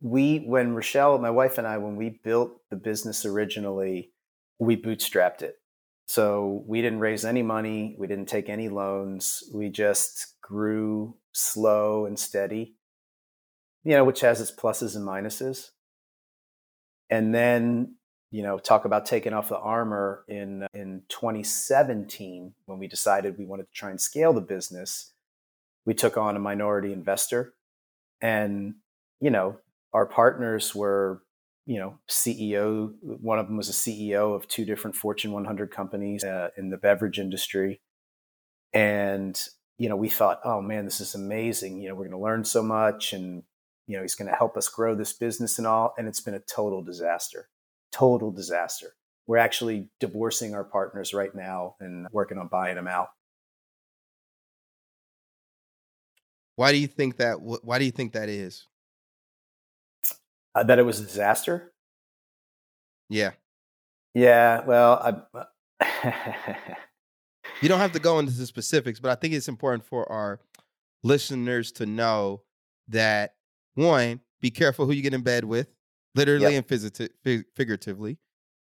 [0.00, 4.12] we when Rochelle, my wife and I, when we built the business originally,
[4.58, 5.56] we bootstrapped it.
[6.06, 12.06] So we didn't raise any money, we didn't take any loans, we just grew slow
[12.06, 12.76] and steady.
[13.84, 15.70] You know, which has its pluses and minuses.
[17.10, 17.96] And then,
[18.30, 23.44] you know, talk about taking off the armor in in 2017 when we decided we
[23.44, 25.12] wanted to try and scale the business.
[25.84, 27.52] We took on a minority investor
[28.22, 28.76] and,
[29.20, 29.58] you know,
[29.94, 31.22] our partners were,
[31.64, 36.22] you know, CEO, one of them was a CEO of two different Fortune 100 companies
[36.24, 37.80] uh, in the beverage industry.
[38.74, 39.40] And
[39.78, 41.80] you know, we thought, oh man, this is amazing.
[41.80, 43.42] You know, we're going to learn so much and,
[43.86, 45.94] you know, he's going to help us grow this business and all.
[45.98, 47.48] And it's been a total disaster,
[47.92, 48.94] total disaster.
[49.26, 53.08] We're actually divorcing our partners right now and working on buying them out.
[56.56, 57.40] Why do you think that?
[57.40, 58.66] Why do you think that is?
[60.54, 61.72] Uh, that it was a disaster.
[63.08, 63.32] Yeah.
[64.14, 64.64] Yeah.
[64.64, 65.44] Well, I,
[67.60, 70.40] you don't have to go into the specifics, but I think it's important for our
[71.02, 72.42] listeners to know
[72.88, 73.34] that
[73.74, 75.68] one, be careful who you get in bed with,
[76.14, 76.64] literally yep.
[76.70, 78.18] and figuratively,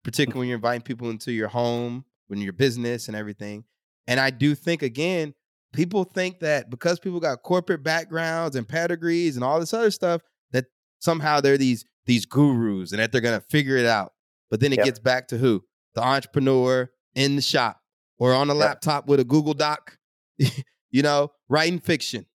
[0.04, 3.64] particularly when you're inviting people into your home, when your business and everything.
[4.08, 5.34] And I do think again,
[5.74, 10.22] people think that because people got corporate backgrounds and pedigrees and all this other stuff,
[11.06, 14.14] somehow they're these these gurus and that they're gonna figure it out.
[14.50, 14.86] But then it yep.
[14.86, 15.64] gets back to who?
[15.94, 17.82] The entrepreneur in the shop
[18.18, 18.62] or on a yep.
[18.62, 19.98] laptop with a Google Doc,
[20.38, 22.26] you know, writing fiction.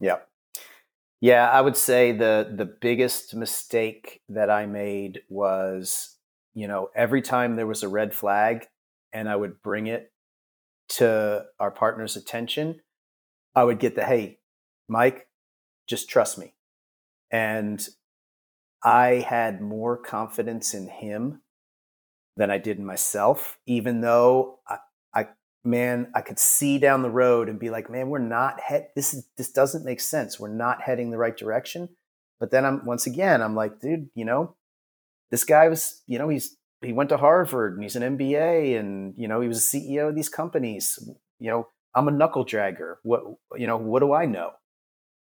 [0.00, 0.18] Yeah.
[1.20, 6.18] Yeah, I would say the the biggest mistake that I made was,
[6.52, 8.66] you know, every time there was a red flag
[9.12, 10.12] and I would bring it
[10.90, 12.80] to our partner's attention,
[13.54, 14.40] I would get the hey,
[14.86, 15.26] Mike,
[15.88, 16.53] just trust me.
[17.30, 17.86] And
[18.82, 21.42] I had more confidence in him
[22.36, 24.78] than I did in myself, even though I,
[25.64, 28.88] man, I could see down the road and be like, man, we're not head.
[28.94, 30.38] This is this doesn't make sense.
[30.38, 31.88] We're not heading the right direction.
[32.38, 34.56] But then I'm once again, I'm like, dude, you know,
[35.30, 39.14] this guy was, you know, he's he went to Harvard and he's an MBA and
[39.16, 40.98] you know he was a CEO of these companies.
[41.38, 42.96] You know, I'm a knuckle dragger.
[43.02, 43.22] What
[43.56, 44.50] you know, what do I know?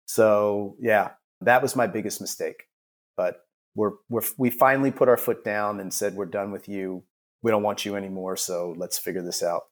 [0.06, 2.67] So yeah, that was my biggest mistake.
[3.15, 7.04] But we're we're we finally put our foot down and said we're done with you.
[7.41, 8.36] We don't want you anymore.
[8.36, 9.63] So let's figure this out.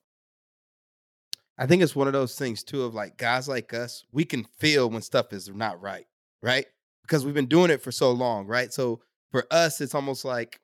[1.58, 4.45] I think it's one of those things too of like guys like us, we can
[4.60, 6.06] feel when stuff is not right,
[6.41, 6.65] right?
[7.01, 8.71] Because we've been doing it for so long, right?
[8.71, 9.01] So
[9.32, 10.60] for us, it's almost like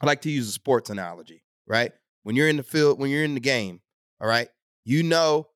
[0.00, 1.92] I like to use a sports analogy, right?
[2.22, 3.80] When you're in the field, when you're in the game,
[4.20, 4.48] all right,
[4.84, 5.48] you know,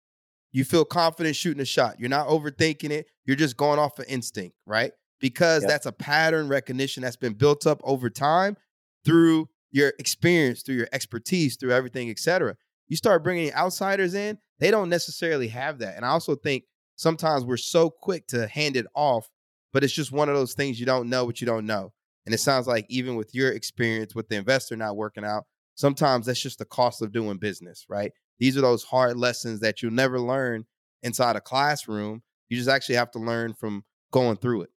[0.52, 1.98] you feel confident shooting a shot.
[1.98, 3.06] You're not overthinking it.
[3.26, 4.92] You're just going off of instinct, right?
[5.20, 5.70] Because yep.
[5.70, 8.56] that's a pattern recognition that's been built up over time
[9.04, 12.56] through your experience, through your expertise, through everything, et cetera
[12.88, 15.96] you start bringing outsiders in, they don't necessarily have that.
[15.96, 16.64] And I also think
[16.96, 19.28] sometimes we're so quick to hand it off,
[19.72, 21.92] but it's just one of those things you don't know what you don't know.
[22.26, 26.26] And it sounds like even with your experience with the investor not working out, sometimes
[26.26, 28.12] that's just the cost of doing business, right?
[28.38, 30.64] These are those hard lessons that you'll never learn
[31.02, 32.22] inside a classroom.
[32.48, 34.70] You just actually have to learn from going through it.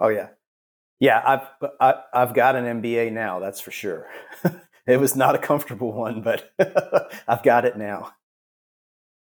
[0.00, 0.28] Oh yeah.
[0.98, 4.08] Yeah, I've I, have i have got an MBA now, that's for sure.
[4.86, 6.52] it was not a comfortable one, but
[7.28, 8.12] I've got it now.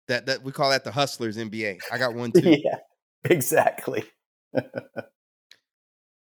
[0.09, 1.79] That that we call that the hustlers MBA.
[1.91, 2.57] I got one too.
[2.63, 2.79] yeah,
[3.25, 4.05] exactly.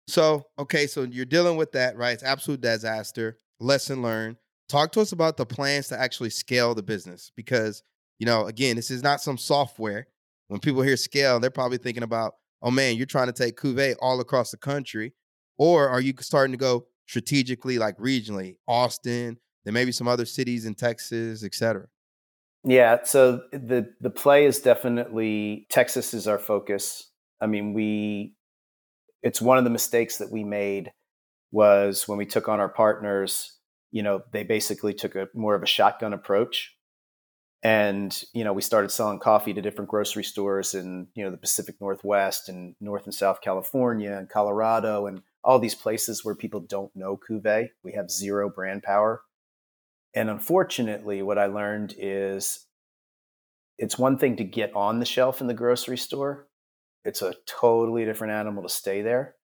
[0.09, 2.14] so okay, so you're dealing with that, right?
[2.14, 3.37] It's absolute disaster.
[3.61, 4.37] Lesson learned.
[4.68, 7.83] Talk to us about the plans to actually scale the business because
[8.18, 10.09] you know, again, this is not some software.
[10.48, 13.96] When people hear scale, they're probably thinking about, oh man, you're trying to take Cuvée
[14.00, 15.12] all across the country,
[15.59, 16.87] or are you starting to go?
[17.06, 21.87] strategically, like regionally, Austin, then maybe some other cities in Texas, et cetera?
[22.64, 27.11] Yeah, so eh, the the play is definitely Texas is our focus.
[27.40, 28.35] I mean, we
[29.22, 30.92] it's one of the mistakes that we made
[31.52, 33.56] was when we took on our partners,
[33.92, 36.75] you know, they basically took a more of a shotgun approach.
[37.66, 41.37] And, you know, we started selling coffee to different grocery stores in, you know, the
[41.37, 46.61] Pacific Northwest and North and South California and Colorado and all these places where people
[46.61, 47.70] don't know Cuvée.
[47.83, 49.22] We have zero brand power.
[50.14, 52.68] And unfortunately, what I learned is
[53.79, 56.46] it's one thing to get on the shelf in the grocery store,
[57.05, 59.35] it's a totally different animal to stay there.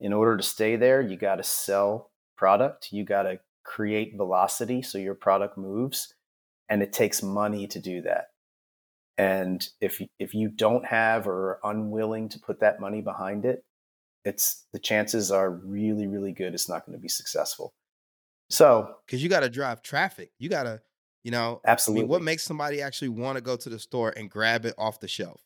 [0.00, 4.80] In order to stay there, you got to sell product, you got to create velocity
[4.80, 6.14] so your product moves,
[6.70, 8.28] and it takes money to do that.
[9.18, 13.62] And if if you don't have or are unwilling to put that money behind it,
[14.24, 17.74] it's the chances are really, really good it's not going to be successful.
[18.48, 20.80] So, because you got to drive traffic, you got to,
[21.22, 22.00] you know, absolutely.
[22.00, 24.74] I mean, what makes somebody actually want to go to the store and grab it
[24.78, 25.40] off the shelf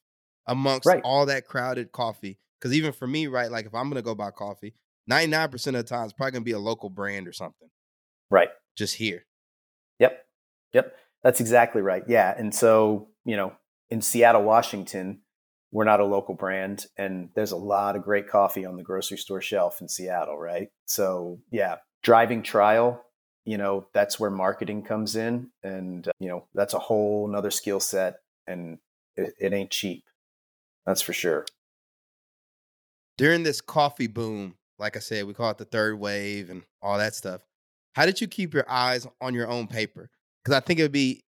[0.46, 1.02] amongst right.
[1.02, 2.38] all that crowded coffee?
[2.58, 4.74] Because even for me, right, like if I'm going to go buy coffee,
[5.10, 7.68] 99% of the time, it's probably going to be a local brand or something.
[8.30, 8.48] Right.
[8.76, 9.26] Just here.
[9.98, 10.24] Yep.
[10.72, 10.96] Yep.
[11.24, 12.04] That's exactly right.
[12.06, 12.32] Yeah.
[12.36, 13.54] And so, you know,
[13.90, 15.22] in Seattle, Washington,
[15.72, 19.16] we're not a local brand and there's a lot of great coffee on the grocery
[19.16, 20.68] store shelf in Seattle, right?
[20.84, 23.02] So, yeah, driving trial,
[23.44, 27.50] you know, that's where marketing comes in and uh, you know, that's a whole nother
[27.50, 28.78] skill set and
[29.16, 30.04] it, it ain't cheap.
[30.86, 31.46] That's for sure.
[33.16, 36.98] During this coffee boom, like I said, we call it the third wave and all
[36.98, 37.40] that stuff.
[37.94, 40.10] How did you keep your eyes on your own paper?
[40.44, 41.24] Because I think it'd be,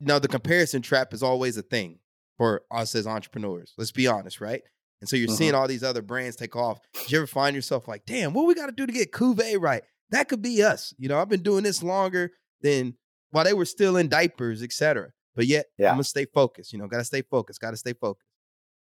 [0.00, 1.98] you know, the comparison trap is always a thing
[2.36, 3.74] for us as entrepreneurs.
[3.76, 4.62] Let's be honest, right?
[5.00, 5.36] And so you're mm-hmm.
[5.36, 6.80] seeing all these other brands take off.
[6.94, 9.60] Did you ever find yourself like, damn, what we got to do to get Cuvée
[9.60, 9.82] right?
[10.10, 10.94] That could be us.
[10.98, 12.30] You know, I've been doing this longer
[12.62, 12.94] than
[13.30, 15.10] while they were still in diapers, etc.
[15.36, 15.90] But yet, yeah.
[15.90, 16.72] I'm gonna stay focused.
[16.72, 17.60] You know, gotta stay focused.
[17.60, 18.26] Gotta stay focused.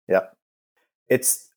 [0.08, 0.32] Yep.
[1.08, 1.50] It's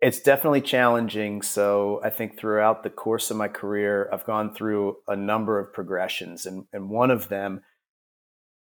[0.00, 1.42] it's definitely challenging.
[1.42, 5.72] So I think throughout the course of my career, I've gone through a number of
[5.72, 7.62] progressions, and and one of them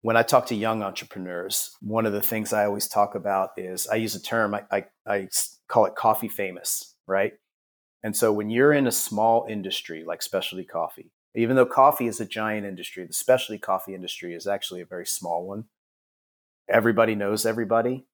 [0.05, 3.87] when I talk to young entrepreneurs, one of the things I always talk about is
[3.87, 5.29] I use a term, I, I, I,
[5.67, 7.33] call it coffee famous, right?
[8.03, 12.21] And so when you're in a small industry like specialty coffee, even though coffee is
[12.21, 15.65] a giant industry, the specialty coffee industry is actually a very small one.
[16.69, 18.05] Everybody knows everybody.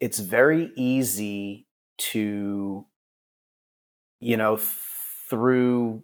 [0.00, 1.66] It's very easy
[1.98, 2.86] to,
[4.20, 4.58] you know,
[5.28, 6.02] through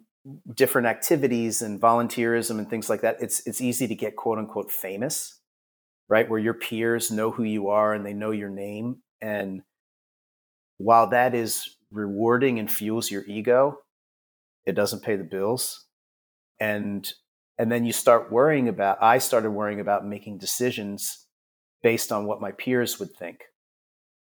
[0.55, 4.71] different activities and volunteerism and things like that, it's it's easy to get quote unquote
[4.71, 5.41] famous,
[6.09, 6.29] right?
[6.29, 9.03] Where your peers know who you are and they know your name.
[9.21, 9.63] And
[10.79, 13.79] while that is rewarding and fuels your ego,
[14.67, 15.87] it doesn't pay the bills.
[16.61, 17.11] And
[17.59, 21.27] and then you start worrying about I started worrying about making decisions
[21.83, 23.45] based on what my peers would think.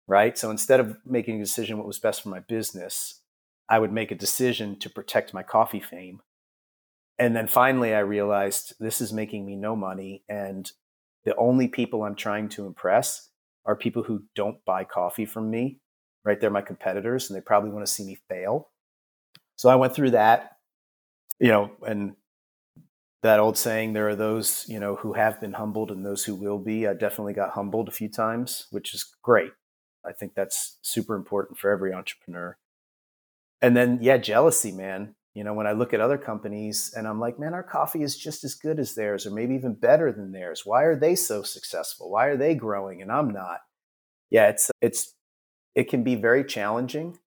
[0.06, 0.36] Right.
[0.36, 3.22] So instead of making a decision what was best for my business,
[3.68, 6.20] I would make a decision to protect my coffee fame.
[7.18, 10.24] And then finally, I realized this is making me no money.
[10.28, 10.70] And
[11.24, 13.30] the only people I'm trying to impress
[13.64, 15.78] are people who don't buy coffee from me,
[16.22, 16.38] right?
[16.38, 18.68] They're my competitors and they probably want to see me fail.
[19.56, 20.58] So I went through that,
[21.40, 22.14] you know, and
[23.22, 26.34] that old saying, there are those, you know, who have been humbled and those who
[26.34, 26.86] will be.
[26.86, 29.52] I definitely got humbled a few times, which is great.
[30.06, 32.56] I think that's super important for every entrepreneur.
[33.62, 35.14] And then yeah jealousy man.
[35.34, 38.16] You know when i look at other companies and i'm like man our coffee is
[38.16, 40.62] just as good as theirs or maybe even better than theirs.
[40.64, 42.10] Why are they so successful?
[42.10, 43.60] Why are they growing and i'm not?
[44.30, 45.14] Yeah it's it's
[45.74, 47.18] it can be very challenging.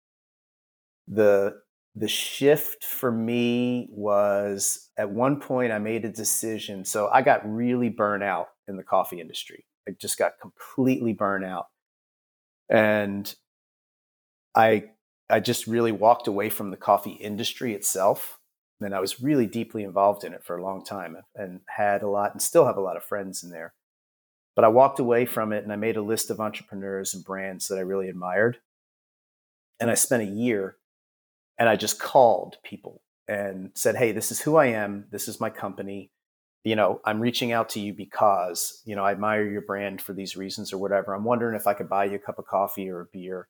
[1.07, 1.55] The
[1.95, 6.85] the shift for me was at one point i made a decision.
[6.85, 9.65] So i got really burnt out in the coffee industry.
[9.87, 11.67] I just got completely burnt out
[12.69, 13.35] and
[14.55, 14.83] i
[15.29, 18.39] I just really walked away from the coffee industry itself.
[18.79, 22.09] And I was really deeply involved in it for a long time and had a
[22.09, 23.73] lot and still have a lot of friends in there.
[24.55, 27.67] But I walked away from it and I made a list of entrepreneurs and brands
[27.67, 28.59] that I really admired.
[29.79, 30.77] And I spent a year
[31.57, 35.05] and I just called people and said, Hey, this is who I am.
[35.11, 36.11] This is my company.
[36.67, 40.11] You know, I'm reaching out to you because, you know, I admire your brand for
[40.11, 41.13] these reasons or whatever.
[41.13, 43.47] I'm wondering if I could buy you a cup of coffee or a beer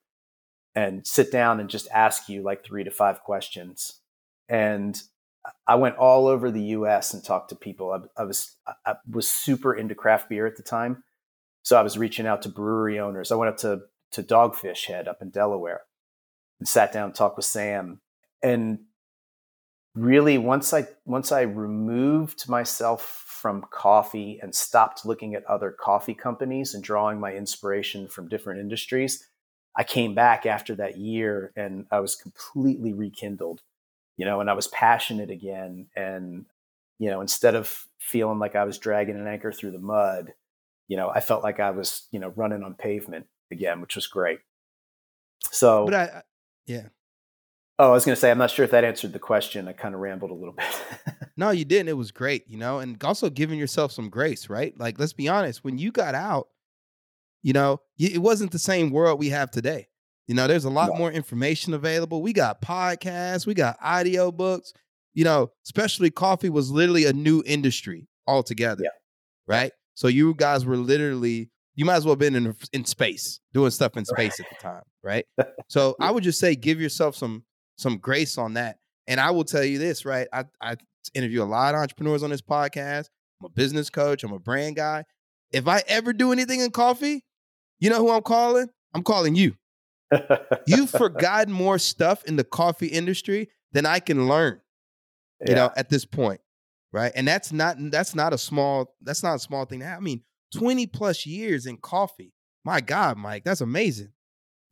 [0.75, 4.01] and sit down and just ask you like three to five questions.
[4.47, 5.01] And
[5.65, 7.15] I went all over the U.S.
[7.15, 7.91] and talked to people.
[7.91, 11.03] I, I was I was super into craft beer at the time,
[11.63, 13.31] so I was reaching out to brewery owners.
[13.31, 15.81] I went up to to Dogfish Head up in Delaware
[16.59, 17.99] and sat down and talked with Sam.
[18.43, 18.81] And
[19.97, 26.13] really, once I once I removed myself from coffee and stopped looking at other coffee
[26.13, 29.27] companies and drawing my inspiration from different industries,
[29.75, 33.61] I came back after that year and I was completely rekindled,
[34.17, 35.87] you know, and I was passionate again.
[35.95, 36.45] And,
[36.99, 40.33] you know, instead of feeling like I was dragging an anchor through the mud,
[40.87, 44.07] you know, I felt like I was, you know, running on pavement again, which was
[44.07, 44.39] great.
[45.51, 46.21] So, but I,
[46.65, 46.87] yeah.
[47.79, 49.67] Oh, I was going to say, I'm not sure if that answered the question.
[49.67, 50.65] I kind of rambled a little bit.
[51.37, 51.89] no, you didn't.
[51.89, 54.77] It was great, you know, and also giving yourself some grace, right?
[54.79, 56.47] Like, let's be honest, when you got out,
[57.43, 59.87] you know, it wasn't the same world we have today.
[60.27, 60.95] You know, there's a lot no.
[60.95, 62.21] more information available.
[62.21, 64.73] We got podcasts, we got audio books.
[65.13, 68.83] You know, specialty coffee was literally a new industry altogether.
[68.83, 68.89] Yeah.
[69.47, 69.71] Right.
[69.93, 73.71] So you guys were literally, you might as well have been in, in space, doing
[73.71, 74.83] stuff in space at the time.
[75.03, 75.25] Right.
[75.69, 77.43] So I would just say give yourself some
[77.77, 78.79] some grace on that.
[79.07, 80.27] And I will tell you this, right?
[80.33, 80.75] I, I
[81.13, 83.09] interview a lot of entrepreneurs on this podcast.
[83.39, 85.05] I'm a business coach, I'm a brand guy.
[85.51, 87.23] If I ever do anything in coffee,
[87.79, 88.67] you know who I'm calling?
[88.93, 89.55] I'm calling you.
[90.65, 94.59] You've forgotten more stuff in the coffee industry than I can learn.
[95.41, 95.55] You yeah.
[95.55, 96.41] know, at this point,
[96.91, 97.11] right?
[97.15, 99.83] And that's not that's not a small that's not a small thing.
[99.83, 102.33] I mean, twenty plus years in coffee.
[102.65, 104.13] My God, Mike, that's amazing.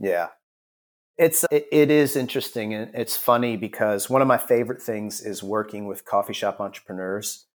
[0.00, 0.28] Yeah,
[1.18, 5.42] it's it, it is interesting and it's funny because one of my favorite things is
[5.42, 7.46] working with coffee shop entrepreneurs.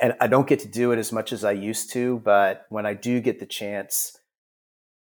[0.00, 2.84] And I don't get to do it as much as I used to, but when
[2.84, 4.18] I do get the chance,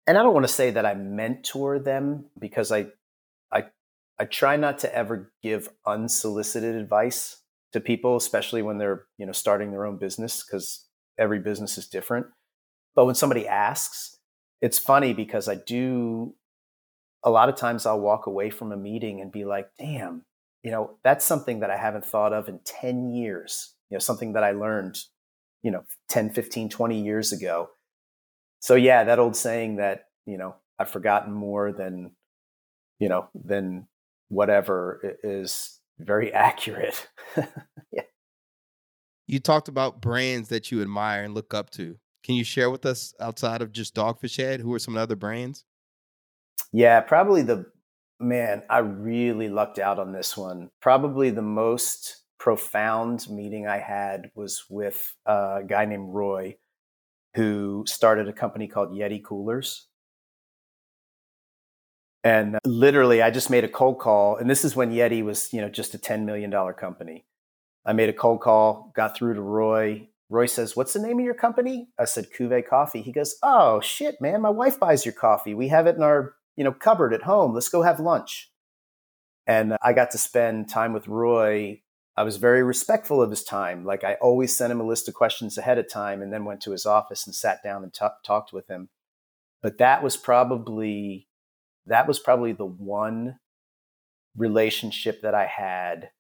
[0.07, 2.87] and I don't want to say that I mentor them because I
[3.53, 3.65] I
[4.19, 7.43] I try not to ever give unsolicited advice
[7.73, 10.87] to people, especially when they're, you know, starting their own business because
[11.19, 12.27] every business is different.
[12.95, 14.19] But when somebody asks,
[14.61, 16.35] it's funny because I do
[17.25, 20.25] a lot of times I'll walk away from a meeting and be like, damn,
[20.63, 24.35] you know, that's something that I haven't thought of in 10 years, you know, something
[24.35, 24.99] that I learned,
[25.63, 27.71] you know, 10, 15, 20 years ago
[28.61, 32.13] so yeah, that old saying that, you know, I've forgotten more than,
[32.99, 33.87] you know, than
[34.29, 37.09] whatever is very accurate.
[37.93, 38.03] yeah.
[39.27, 41.97] You talked about brands that you admire and look up to.
[42.25, 44.61] Can you share with us outside of just Dogfish Head?
[44.61, 45.65] Who are some of the other brands?
[46.73, 47.67] Yeah, probably the
[48.21, 50.71] man, I really lucked out on this one.
[50.81, 56.57] Probably the most profound meeting I had was with a guy named Roy,
[57.35, 59.87] who started a company called Yeti Coolers.
[62.25, 64.37] And uh, literally, I just made a cold call.
[64.37, 67.25] And this is when Yeti was, you know, just a $10 million company.
[67.87, 70.09] I made a cold call, got through to Roy.
[70.29, 71.89] Roy says, What's the name of your company?
[71.99, 73.03] I said, Cuvée Coffee.
[73.03, 74.43] He goes, Oh, shit, man.
[74.43, 75.55] My wife buys your coffee.
[75.55, 77.55] We have it in our, you know, cupboard at home.
[77.55, 78.51] Let's go have lunch.
[79.47, 81.81] And I got to spend time with Roy
[82.19, 83.85] I was very respectful of his time.
[83.85, 86.61] Like I always sent him a list of questions ahead of time and then went
[86.63, 88.89] to his office and sat down and t- talked with him.
[89.63, 91.29] But that was probably
[91.87, 93.39] that was probably the one
[94.37, 96.11] relationship that I had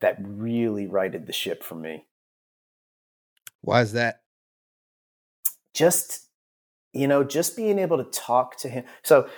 [0.00, 2.06] that really righted the ship for me.
[3.60, 4.22] Why is that?
[5.74, 6.30] Just
[6.94, 8.84] you know, just being able to talk to him.
[9.02, 9.28] So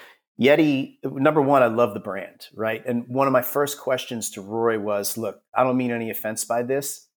[0.40, 2.84] Yeti, number one, I love the brand, right?
[2.84, 6.44] And one of my first questions to Roy was look, I don't mean any offense
[6.44, 7.08] by this.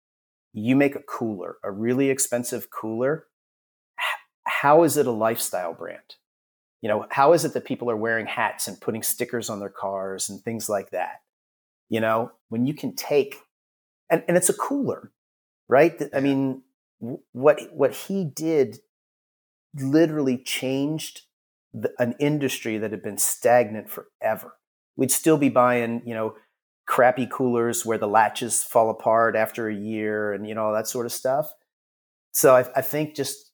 [0.53, 3.27] You make a cooler, a really expensive cooler.
[4.45, 6.15] How is it a lifestyle brand?
[6.81, 9.69] You know, how is it that people are wearing hats and putting stickers on their
[9.69, 11.21] cars and things like that?
[11.89, 13.35] You know, when you can take,
[14.09, 15.11] and, and it's a cooler,
[15.67, 16.01] right?
[16.13, 16.63] I mean,
[16.99, 18.79] what what he did
[19.75, 21.21] literally changed
[21.73, 24.55] the, an industry that had been stagnant forever.
[24.95, 26.35] We'd still be buying, you know,
[26.89, 30.87] crappy coolers where the latches fall apart after a year and you know all that
[30.87, 31.53] sort of stuff.
[32.31, 33.51] So I, I think just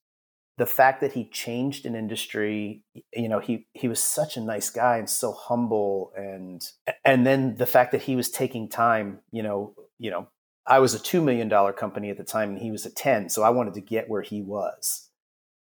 [0.57, 4.70] the fact that he changed an industry, you know, he he was such a nice
[4.70, 6.66] guy and so humble, and
[7.03, 10.30] and then the fact that he was taking time, you know, you know,
[10.66, 13.28] I was a two million dollar company at the time and he was a ten,
[13.28, 15.09] so I wanted to get where he was.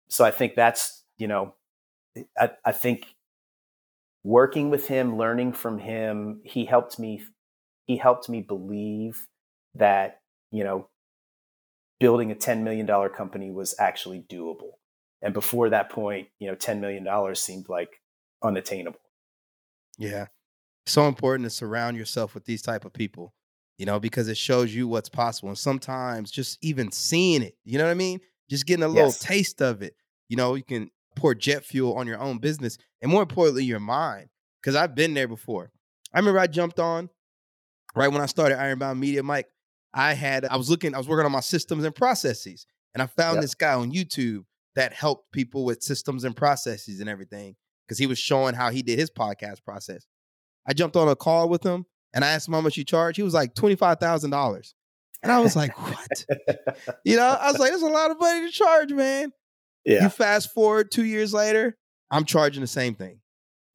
[0.09, 1.53] So I think that's you know
[2.37, 3.15] I, I think
[4.23, 7.21] working with him, learning from him, he helped me.
[7.85, 9.27] He helped me believe
[9.75, 10.89] that you know
[11.99, 14.73] building a ten million dollar company was actually doable.
[15.21, 18.01] And before that point, you know, ten million dollars seemed like
[18.43, 18.99] unattainable.
[19.97, 20.27] Yeah,
[20.85, 23.33] so important to surround yourself with these type of people.
[23.77, 25.47] You know, because it shows you what's possible.
[25.47, 28.19] And sometimes just even seeing it, you know what I mean?
[28.49, 29.19] Just getting a little yes.
[29.19, 29.95] taste of it.
[30.27, 33.79] You know, you can pour jet fuel on your own business and more importantly, your
[33.79, 34.29] mind.
[34.61, 35.71] Because I've been there before.
[36.13, 37.09] I remember I jumped on
[37.95, 39.47] right when I started Ironbound Media, Mike.
[39.93, 43.07] I had I was looking, I was working on my systems and processes, and I
[43.07, 43.41] found yep.
[43.41, 44.43] this guy on YouTube
[44.75, 47.55] that helped people with systems and processes and everything
[47.87, 50.05] because he was showing how he did his podcast process.
[50.67, 53.17] I jumped on a call with him and I asked him how much he charged.
[53.17, 54.75] He was like twenty five thousand dollars,
[55.23, 56.25] and I was like, "What?"
[57.03, 59.31] you know, I was like, "There's a lot of money to charge, man."
[59.85, 60.03] Yeah.
[60.03, 61.77] You fast forward two years later,
[62.11, 63.19] I'm charging the same thing.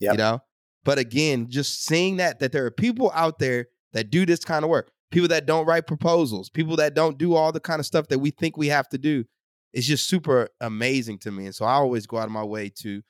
[0.01, 0.13] Yeah.
[0.13, 0.41] You know?
[0.85, 4.65] But again, just seeing that that there are people out there that do this kind
[4.65, 7.87] of work, people that don't write proposals, people that don't do all the kind of
[7.87, 9.25] stuff that we think we have to do.
[9.73, 11.47] It's just super amazing to me.
[11.47, 13.03] And so I always go out of my way to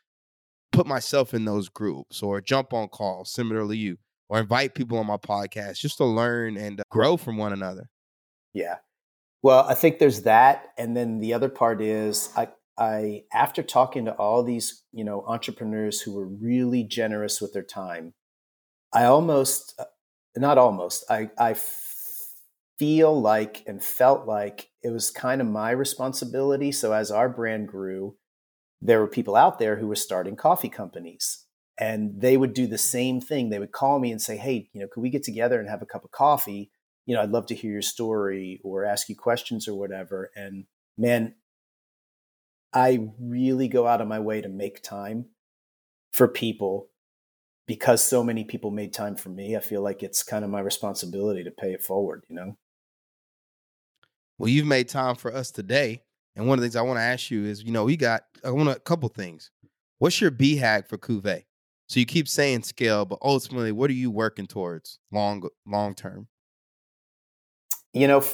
[0.72, 3.96] put myself in those groups or jump on calls, similarly you,
[4.28, 7.90] or invite people on my podcast just to learn and grow from one another.
[8.52, 8.76] Yeah.
[9.42, 10.72] Well, I think there's that.
[10.78, 15.24] And then the other part is I, I after talking to all these, you know,
[15.26, 18.14] entrepreneurs who were really generous with their time,
[18.92, 19.86] I almost uh,
[20.36, 21.54] not almost, I I
[22.78, 26.72] feel like and felt like it was kind of my responsibility.
[26.72, 28.16] So as our brand grew,
[28.82, 31.46] there were people out there who were starting coffee companies.
[31.80, 33.50] and they would do the same thing.
[33.50, 35.82] They would call me and say, "Hey, you know, could we get together and have
[35.82, 36.70] a cup of coffee?
[37.06, 40.66] You know, I'd love to hear your story or ask you questions or whatever." And
[40.98, 41.34] man,
[42.74, 45.26] I really go out of my way to make time
[46.12, 46.88] for people
[47.66, 49.56] because so many people made time for me.
[49.56, 52.56] I feel like it's kind of my responsibility to pay it forward, you know?
[54.38, 56.02] Well, you've made time for us today.
[56.36, 58.24] And one of the things I want to ask you is, you know, we got
[58.44, 59.50] I want a couple things.
[59.98, 61.44] What's your BHAG for Cuvée?
[61.88, 66.26] So you keep saying scale, but ultimately, what are you working towards long long term?
[67.92, 68.24] You know,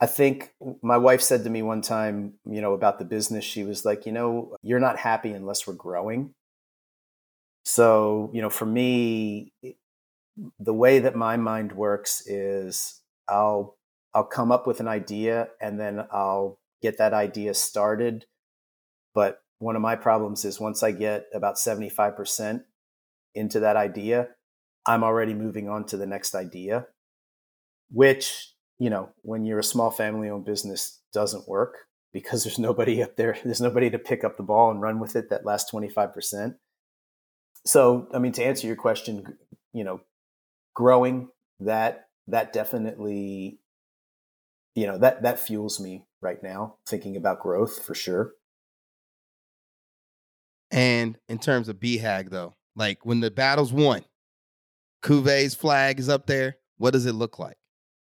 [0.00, 3.64] I think my wife said to me one time, you know, about the business, she
[3.64, 6.34] was like, you know, you're not happy unless we're growing.
[7.64, 9.52] So, you know, for me,
[10.58, 13.76] the way that my mind works is I'll
[14.14, 18.24] I'll come up with an idea and then I'll get that idea started.
[19.14, 22.62] But one of my problems is once I get about 75%
[23.34, 24.28] into that idea,
[24.86, 26.86] I'm already moving on to the next idea,
[27.90, 31.74] which, you know, when you're a small family owned business doesn't work
[32.12, 35.16] because there's nobody up there, there's nobody to pick up the ball and run with
[35.16, 36.54] it that last 25%.
[37.66, 39.36] So, I mean, to answer your question,
[39.72, 40.00] you know,
[40.74, 41.28] growing
[41.60, 43.60] that, that definitely
[44.78, 48.34] you know that that fuels me right now thinking about growth for sure
[50.70, 54.04] and in terms of BHAG though like when the battle's won
[55.02, 57.56] Cuvée's flag is up there what does it look like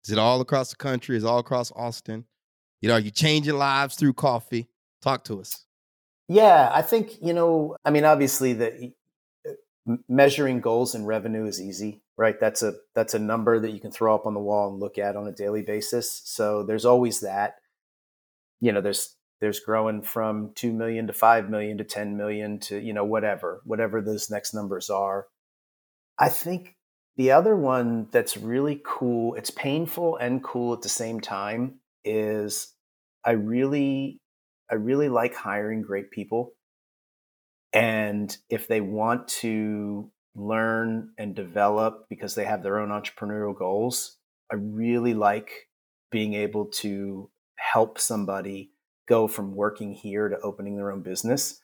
[0.06, 1.16] is it all across the country?
[1.16, 2.24] Is all across austin?
[2.80, 4.68] You know are you changing lives through coffee?
[5.02, 5.64] Talk to us.
[6.28, 8.92] Yeah i think you know i mean obviously the
[10.08, 12.38] measuring goals and revenue is easy right?
[12.40, 14.98] That's a that's a number that you can throw up on the wall and look
[14.98, 16.22] at on a daily basis.
[16.24, 17.56] So there's always that.
[18.60, 22.78] You know there's there's growing from 2 million to 5 million to 10 million to
[22.78, 25.26] you know whatever whatever those next numbers are.
[26.18, 26.76] I think
[27.16, 32.74] the other one that's really cool it's painful and cool at the same time is
[33.24, 34.20] i really
[34.70, 36.52] i really like hiring great people
[37.72, 44.18] and if they want to learn and develop because they have their own entrepreneurial goals.
[44.52, 45.68] I really like
[46.10, 48.70] being able to help somebody
[49.08, 51.60] go from working here to opening their own business.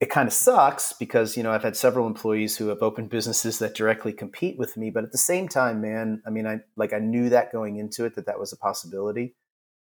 [0.00, 3.58] It kind of sucks because, you know, I've had several employees who have opened businesses
[3.60, 6.92] that directly compete with me, but at the same time, man, I mean, I like
[6.92, 9.36] I knew that going into it that that was a possibility.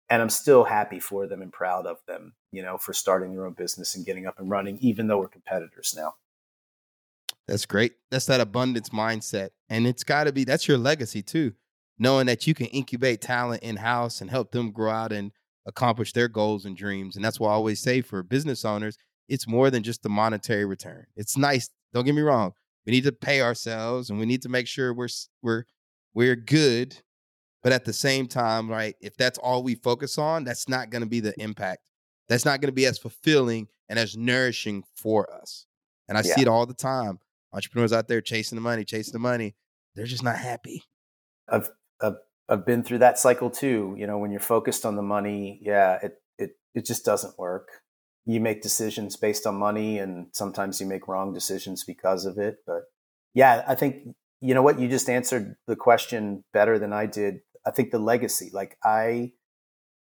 [0.10, 3.46] And I'm still happy for them and proud of them, you know, for starting their
[3.46, 6.16] own business and getting up and running even though we're competitors now.
[7.48, 7.94] That's great.
[8.10, 9.50] That's that abundance mindset.
[9.70, 11.54] And it's got to be that's your legacy too.
[12.00, 15.32] Knowing that you can incubate talent in house and help them grow out and
[15.66, 17.16] accomplish their goals and dreams.
[17.16, 18.98] And that's why I always say for business owners,
[19.28, 21.06] it's more than just the monetary return.
[21.16, 21.70] It's nice.
[21.94, 22.54] Don't get me wrong.
[22.86, 25.10] We need to pay ourselves and we need to make sure we're
[25.42, 25.66] we're
[26.14, 26.98] we're good.
[27.64, 31.02] But at the same time, right, if that's all we focus on, that's not going
[31.02, 31.82] to be the impact.
[32.30, 35.66] That's not going to be as fulfilling and as nourishing for us.
[36.08, 36.36] And I yeah.
[36.36, 37.20] see it all the time
[37.54, 39.56] entrepreneurs out there chasing the money, chasing the money.
[39.96, 40.84] They're just not happy.
[41.50, 41.70] I've,
[42.02, 42.18] I've,
[42.50, 43.96] I've been through that cycle too.
[43.98, 47.70] You know, when you're focused on the money, yeah, it, it, it just doesn't work.
[48.28, 52.58] You make decisions based on money and sometimes you make wrong decisions because of it.
[52.68, 52.84] But
[53.34, 57.40] yeah, I think, you know what, you just answered the question better than I did.
[57.66, 59.32] I think the legacy, like I,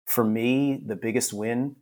[0.08, 1.76] for me, the biggest win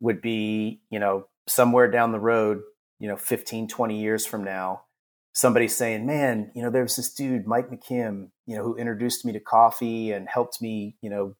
[0.00, 2.62] would be, you know, somewhere down the road,
[3.04, 4.84] you know 15 20 years from now
[5.32, 9.24] somebody saying man you know there was this dude mike mckim you know who introduced
[9.24, 11.34] me to coffee and helped me you know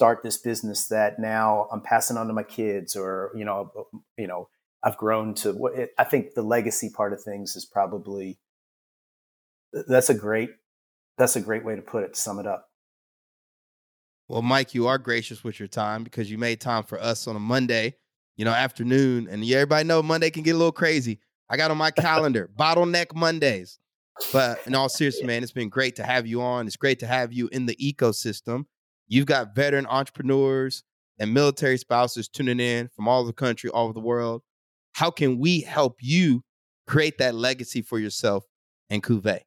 [0.00, 3.98] start this business that now i'm passing on to my kids or you know uh,
[4.16, 4.48] you know
[4.82, 8.38] i've grown to what i think the legacy part of things is probably
[9.86, 10.50] that's a great
[11.18, 12.70] that's a great way to put it to sum it up
[14.28, 17.36] well mike you are gracious with your time because you made time for us on
[17.36, 17.94] a monday
[18.40, 19.28] you know, afternoon.
[19.30, 21.20] And everybody know Monday can get a little crazy.
[21.50, 23.78] I got on my calendar bottleneck Mondays.
[24.32, 26.66] But in all seriousness, man, it's been great to have you on.
[26.66, 28.64] It's great to have you in the ecosystem.
[29.10, 30.84] You've got veteran entrepreneurs
[31.18, 34.42] and military spouses tuning in from all over the country, all over the world.
[34.94, 36.44] How can we help you
[36.86, 38.44] create that legacy for yourself
[38.88, 39.40] and Cuvée?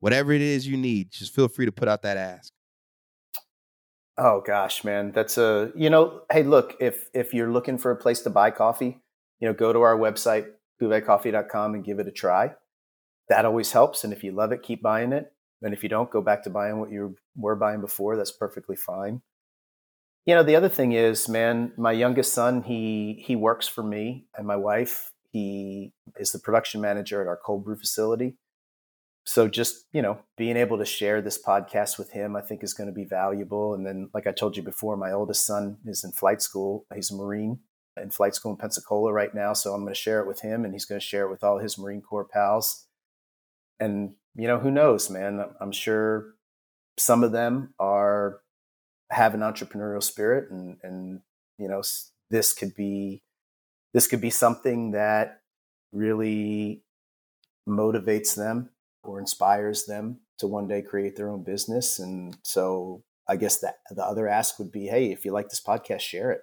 [0.00, 2.52] Whatever it is you need, just feel free to put out that ask.
[4.18, 6.22] Oh gosh, man, that's a you know.
[6.30, 9.02] Hey, look, if if you're looking for a place to buy coffee,
[9.40, 10.46] you know, go to our website
[10.80, 12.52] cuveecoffee.com and give it a try.
[13.28, 14.04] That always helps.
[14.04, 15.32] And if you love it, keep buying it.
[15.62, 18.16] And if you don't, go back to buying what you were buying before.
[18.16, 19.22] That's perfectly fine.
[20.26, 24.26] You know, the other thing is, man, my youngest son, he he works for me
[24.36, 25.12] and my wife.
[25.30, 28.36] He is the production manager at our cold brew facility.
[29.24, 32.74] So just, you know, being able to share this podcast with him, I think is
[32.74, 33.74] going to be valuable.
[33.74, 36.86] And then, like I told you before, my oldest son is in flight school.
[36.94, 37.58] He's a Marine
[38.00, 39.52] in flight school in Pensacola right now.
[39.52, 41.42] So I'm going to share it with him and he's going to share it with
[41.42, 42.86] all his Marine Corps pals.
[43.80, 45.44] And, you know, who knows, man?
[45.60, 46.34] I'm sure
[46.98, 48.40] some of them are
[49.10, 51.20] have an entrepreneurial spirit and, and,
[51.58, 51.82] you know,
[52.30, 53.22] this could be,
[53.94, 55.42] this could be something that
[55.92, 56.82] really
[57.68, 58.70] motivates them
[59.04, 61.98] or inspires them to one day create their own business.
[61.98, 65.62] And so I guess that the other ask would be, Hey, if you like this
[65.62, 66.40] podcast, share it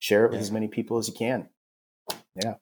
[0.00, 1.48] share it with as many people as you can.
[2.42, 2.54] Yeah.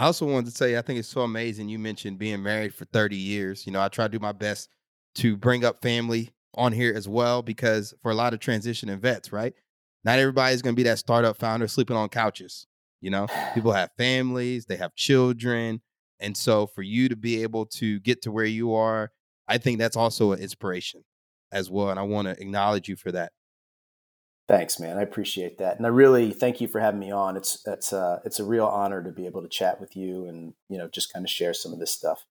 [0.00, 1.68] I, also wanted to say, I think it's so amazing.
[1.68, 3.66] You mentioned being married for 30 years.
[3.66, 4.70] You know, I try to do my best
[5.16, 9.00] to bring up family on here as well because for a lot of transition and
[9.02, 9.52] vets, right?
[10.02, 12.66] Not everybody's going to be that startup founder sleeping on couches.
[13.02, 15.82] You know, people have families, they have children.
[16.18, 19.10] And so for you to be able to get to where you are,
[19.48, 21.04] I think that's also an inspiration
[21.52, 21.90] as well.
[21.90, 23.32] And I want to acknowledge you for that.
[24.50, 24.98] Thanks, man.
[24.98, 27.36] I appreciate that, and I really thank you for having me on.
[27.36, 30.54] It's it's uh, it's a real honor to be able to chat with you and
[30.68, 32.26] you know just kind of share some of this stuff.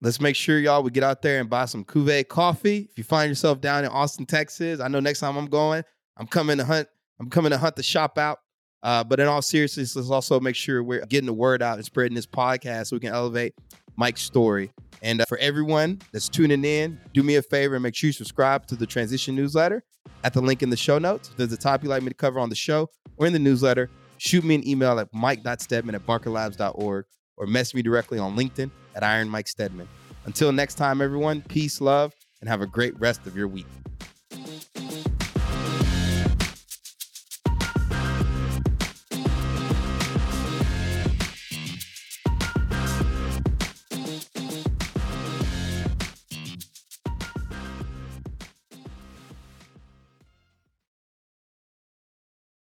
[0.00, 2.88] Let's make sure y'all we get out there and buy some Cuvée coffee.
[2.90, 5.84] If you find yourself down in Austin, Texas, I know next time I'm going,
[6.16, 6.88] I'm coming to hunt.
[7.20, 8.38] I'm coming to hunt the shop out.
[8.84, 11.84] Uh, but in all seriousness, let's also make sure we're getting the word out and
[11.84, 13.54] spreading this podcast so we can elevate
[13.96, 14.70] Mike's story.
[15.02, 18.12] And uh, for everyone that's tuning in, do me a favor and make sure you
[18.12, 19.82] subscribe to the Transition newsletter
[20.22, 21.30] at the link in the show notes.
[21.30, 23.38] If there's a topic you'd like me to cover on the show or in the
[23.38, 27.06] newsletter, shoot me an email at mike.stedman at barkerlabs.org
[27.36, 29.88] or message me directly on LinkedIn at Iron Mike Stedman.
[30.26, 33.66] Until next time, everyone, peace, love, and have a great rest of your week.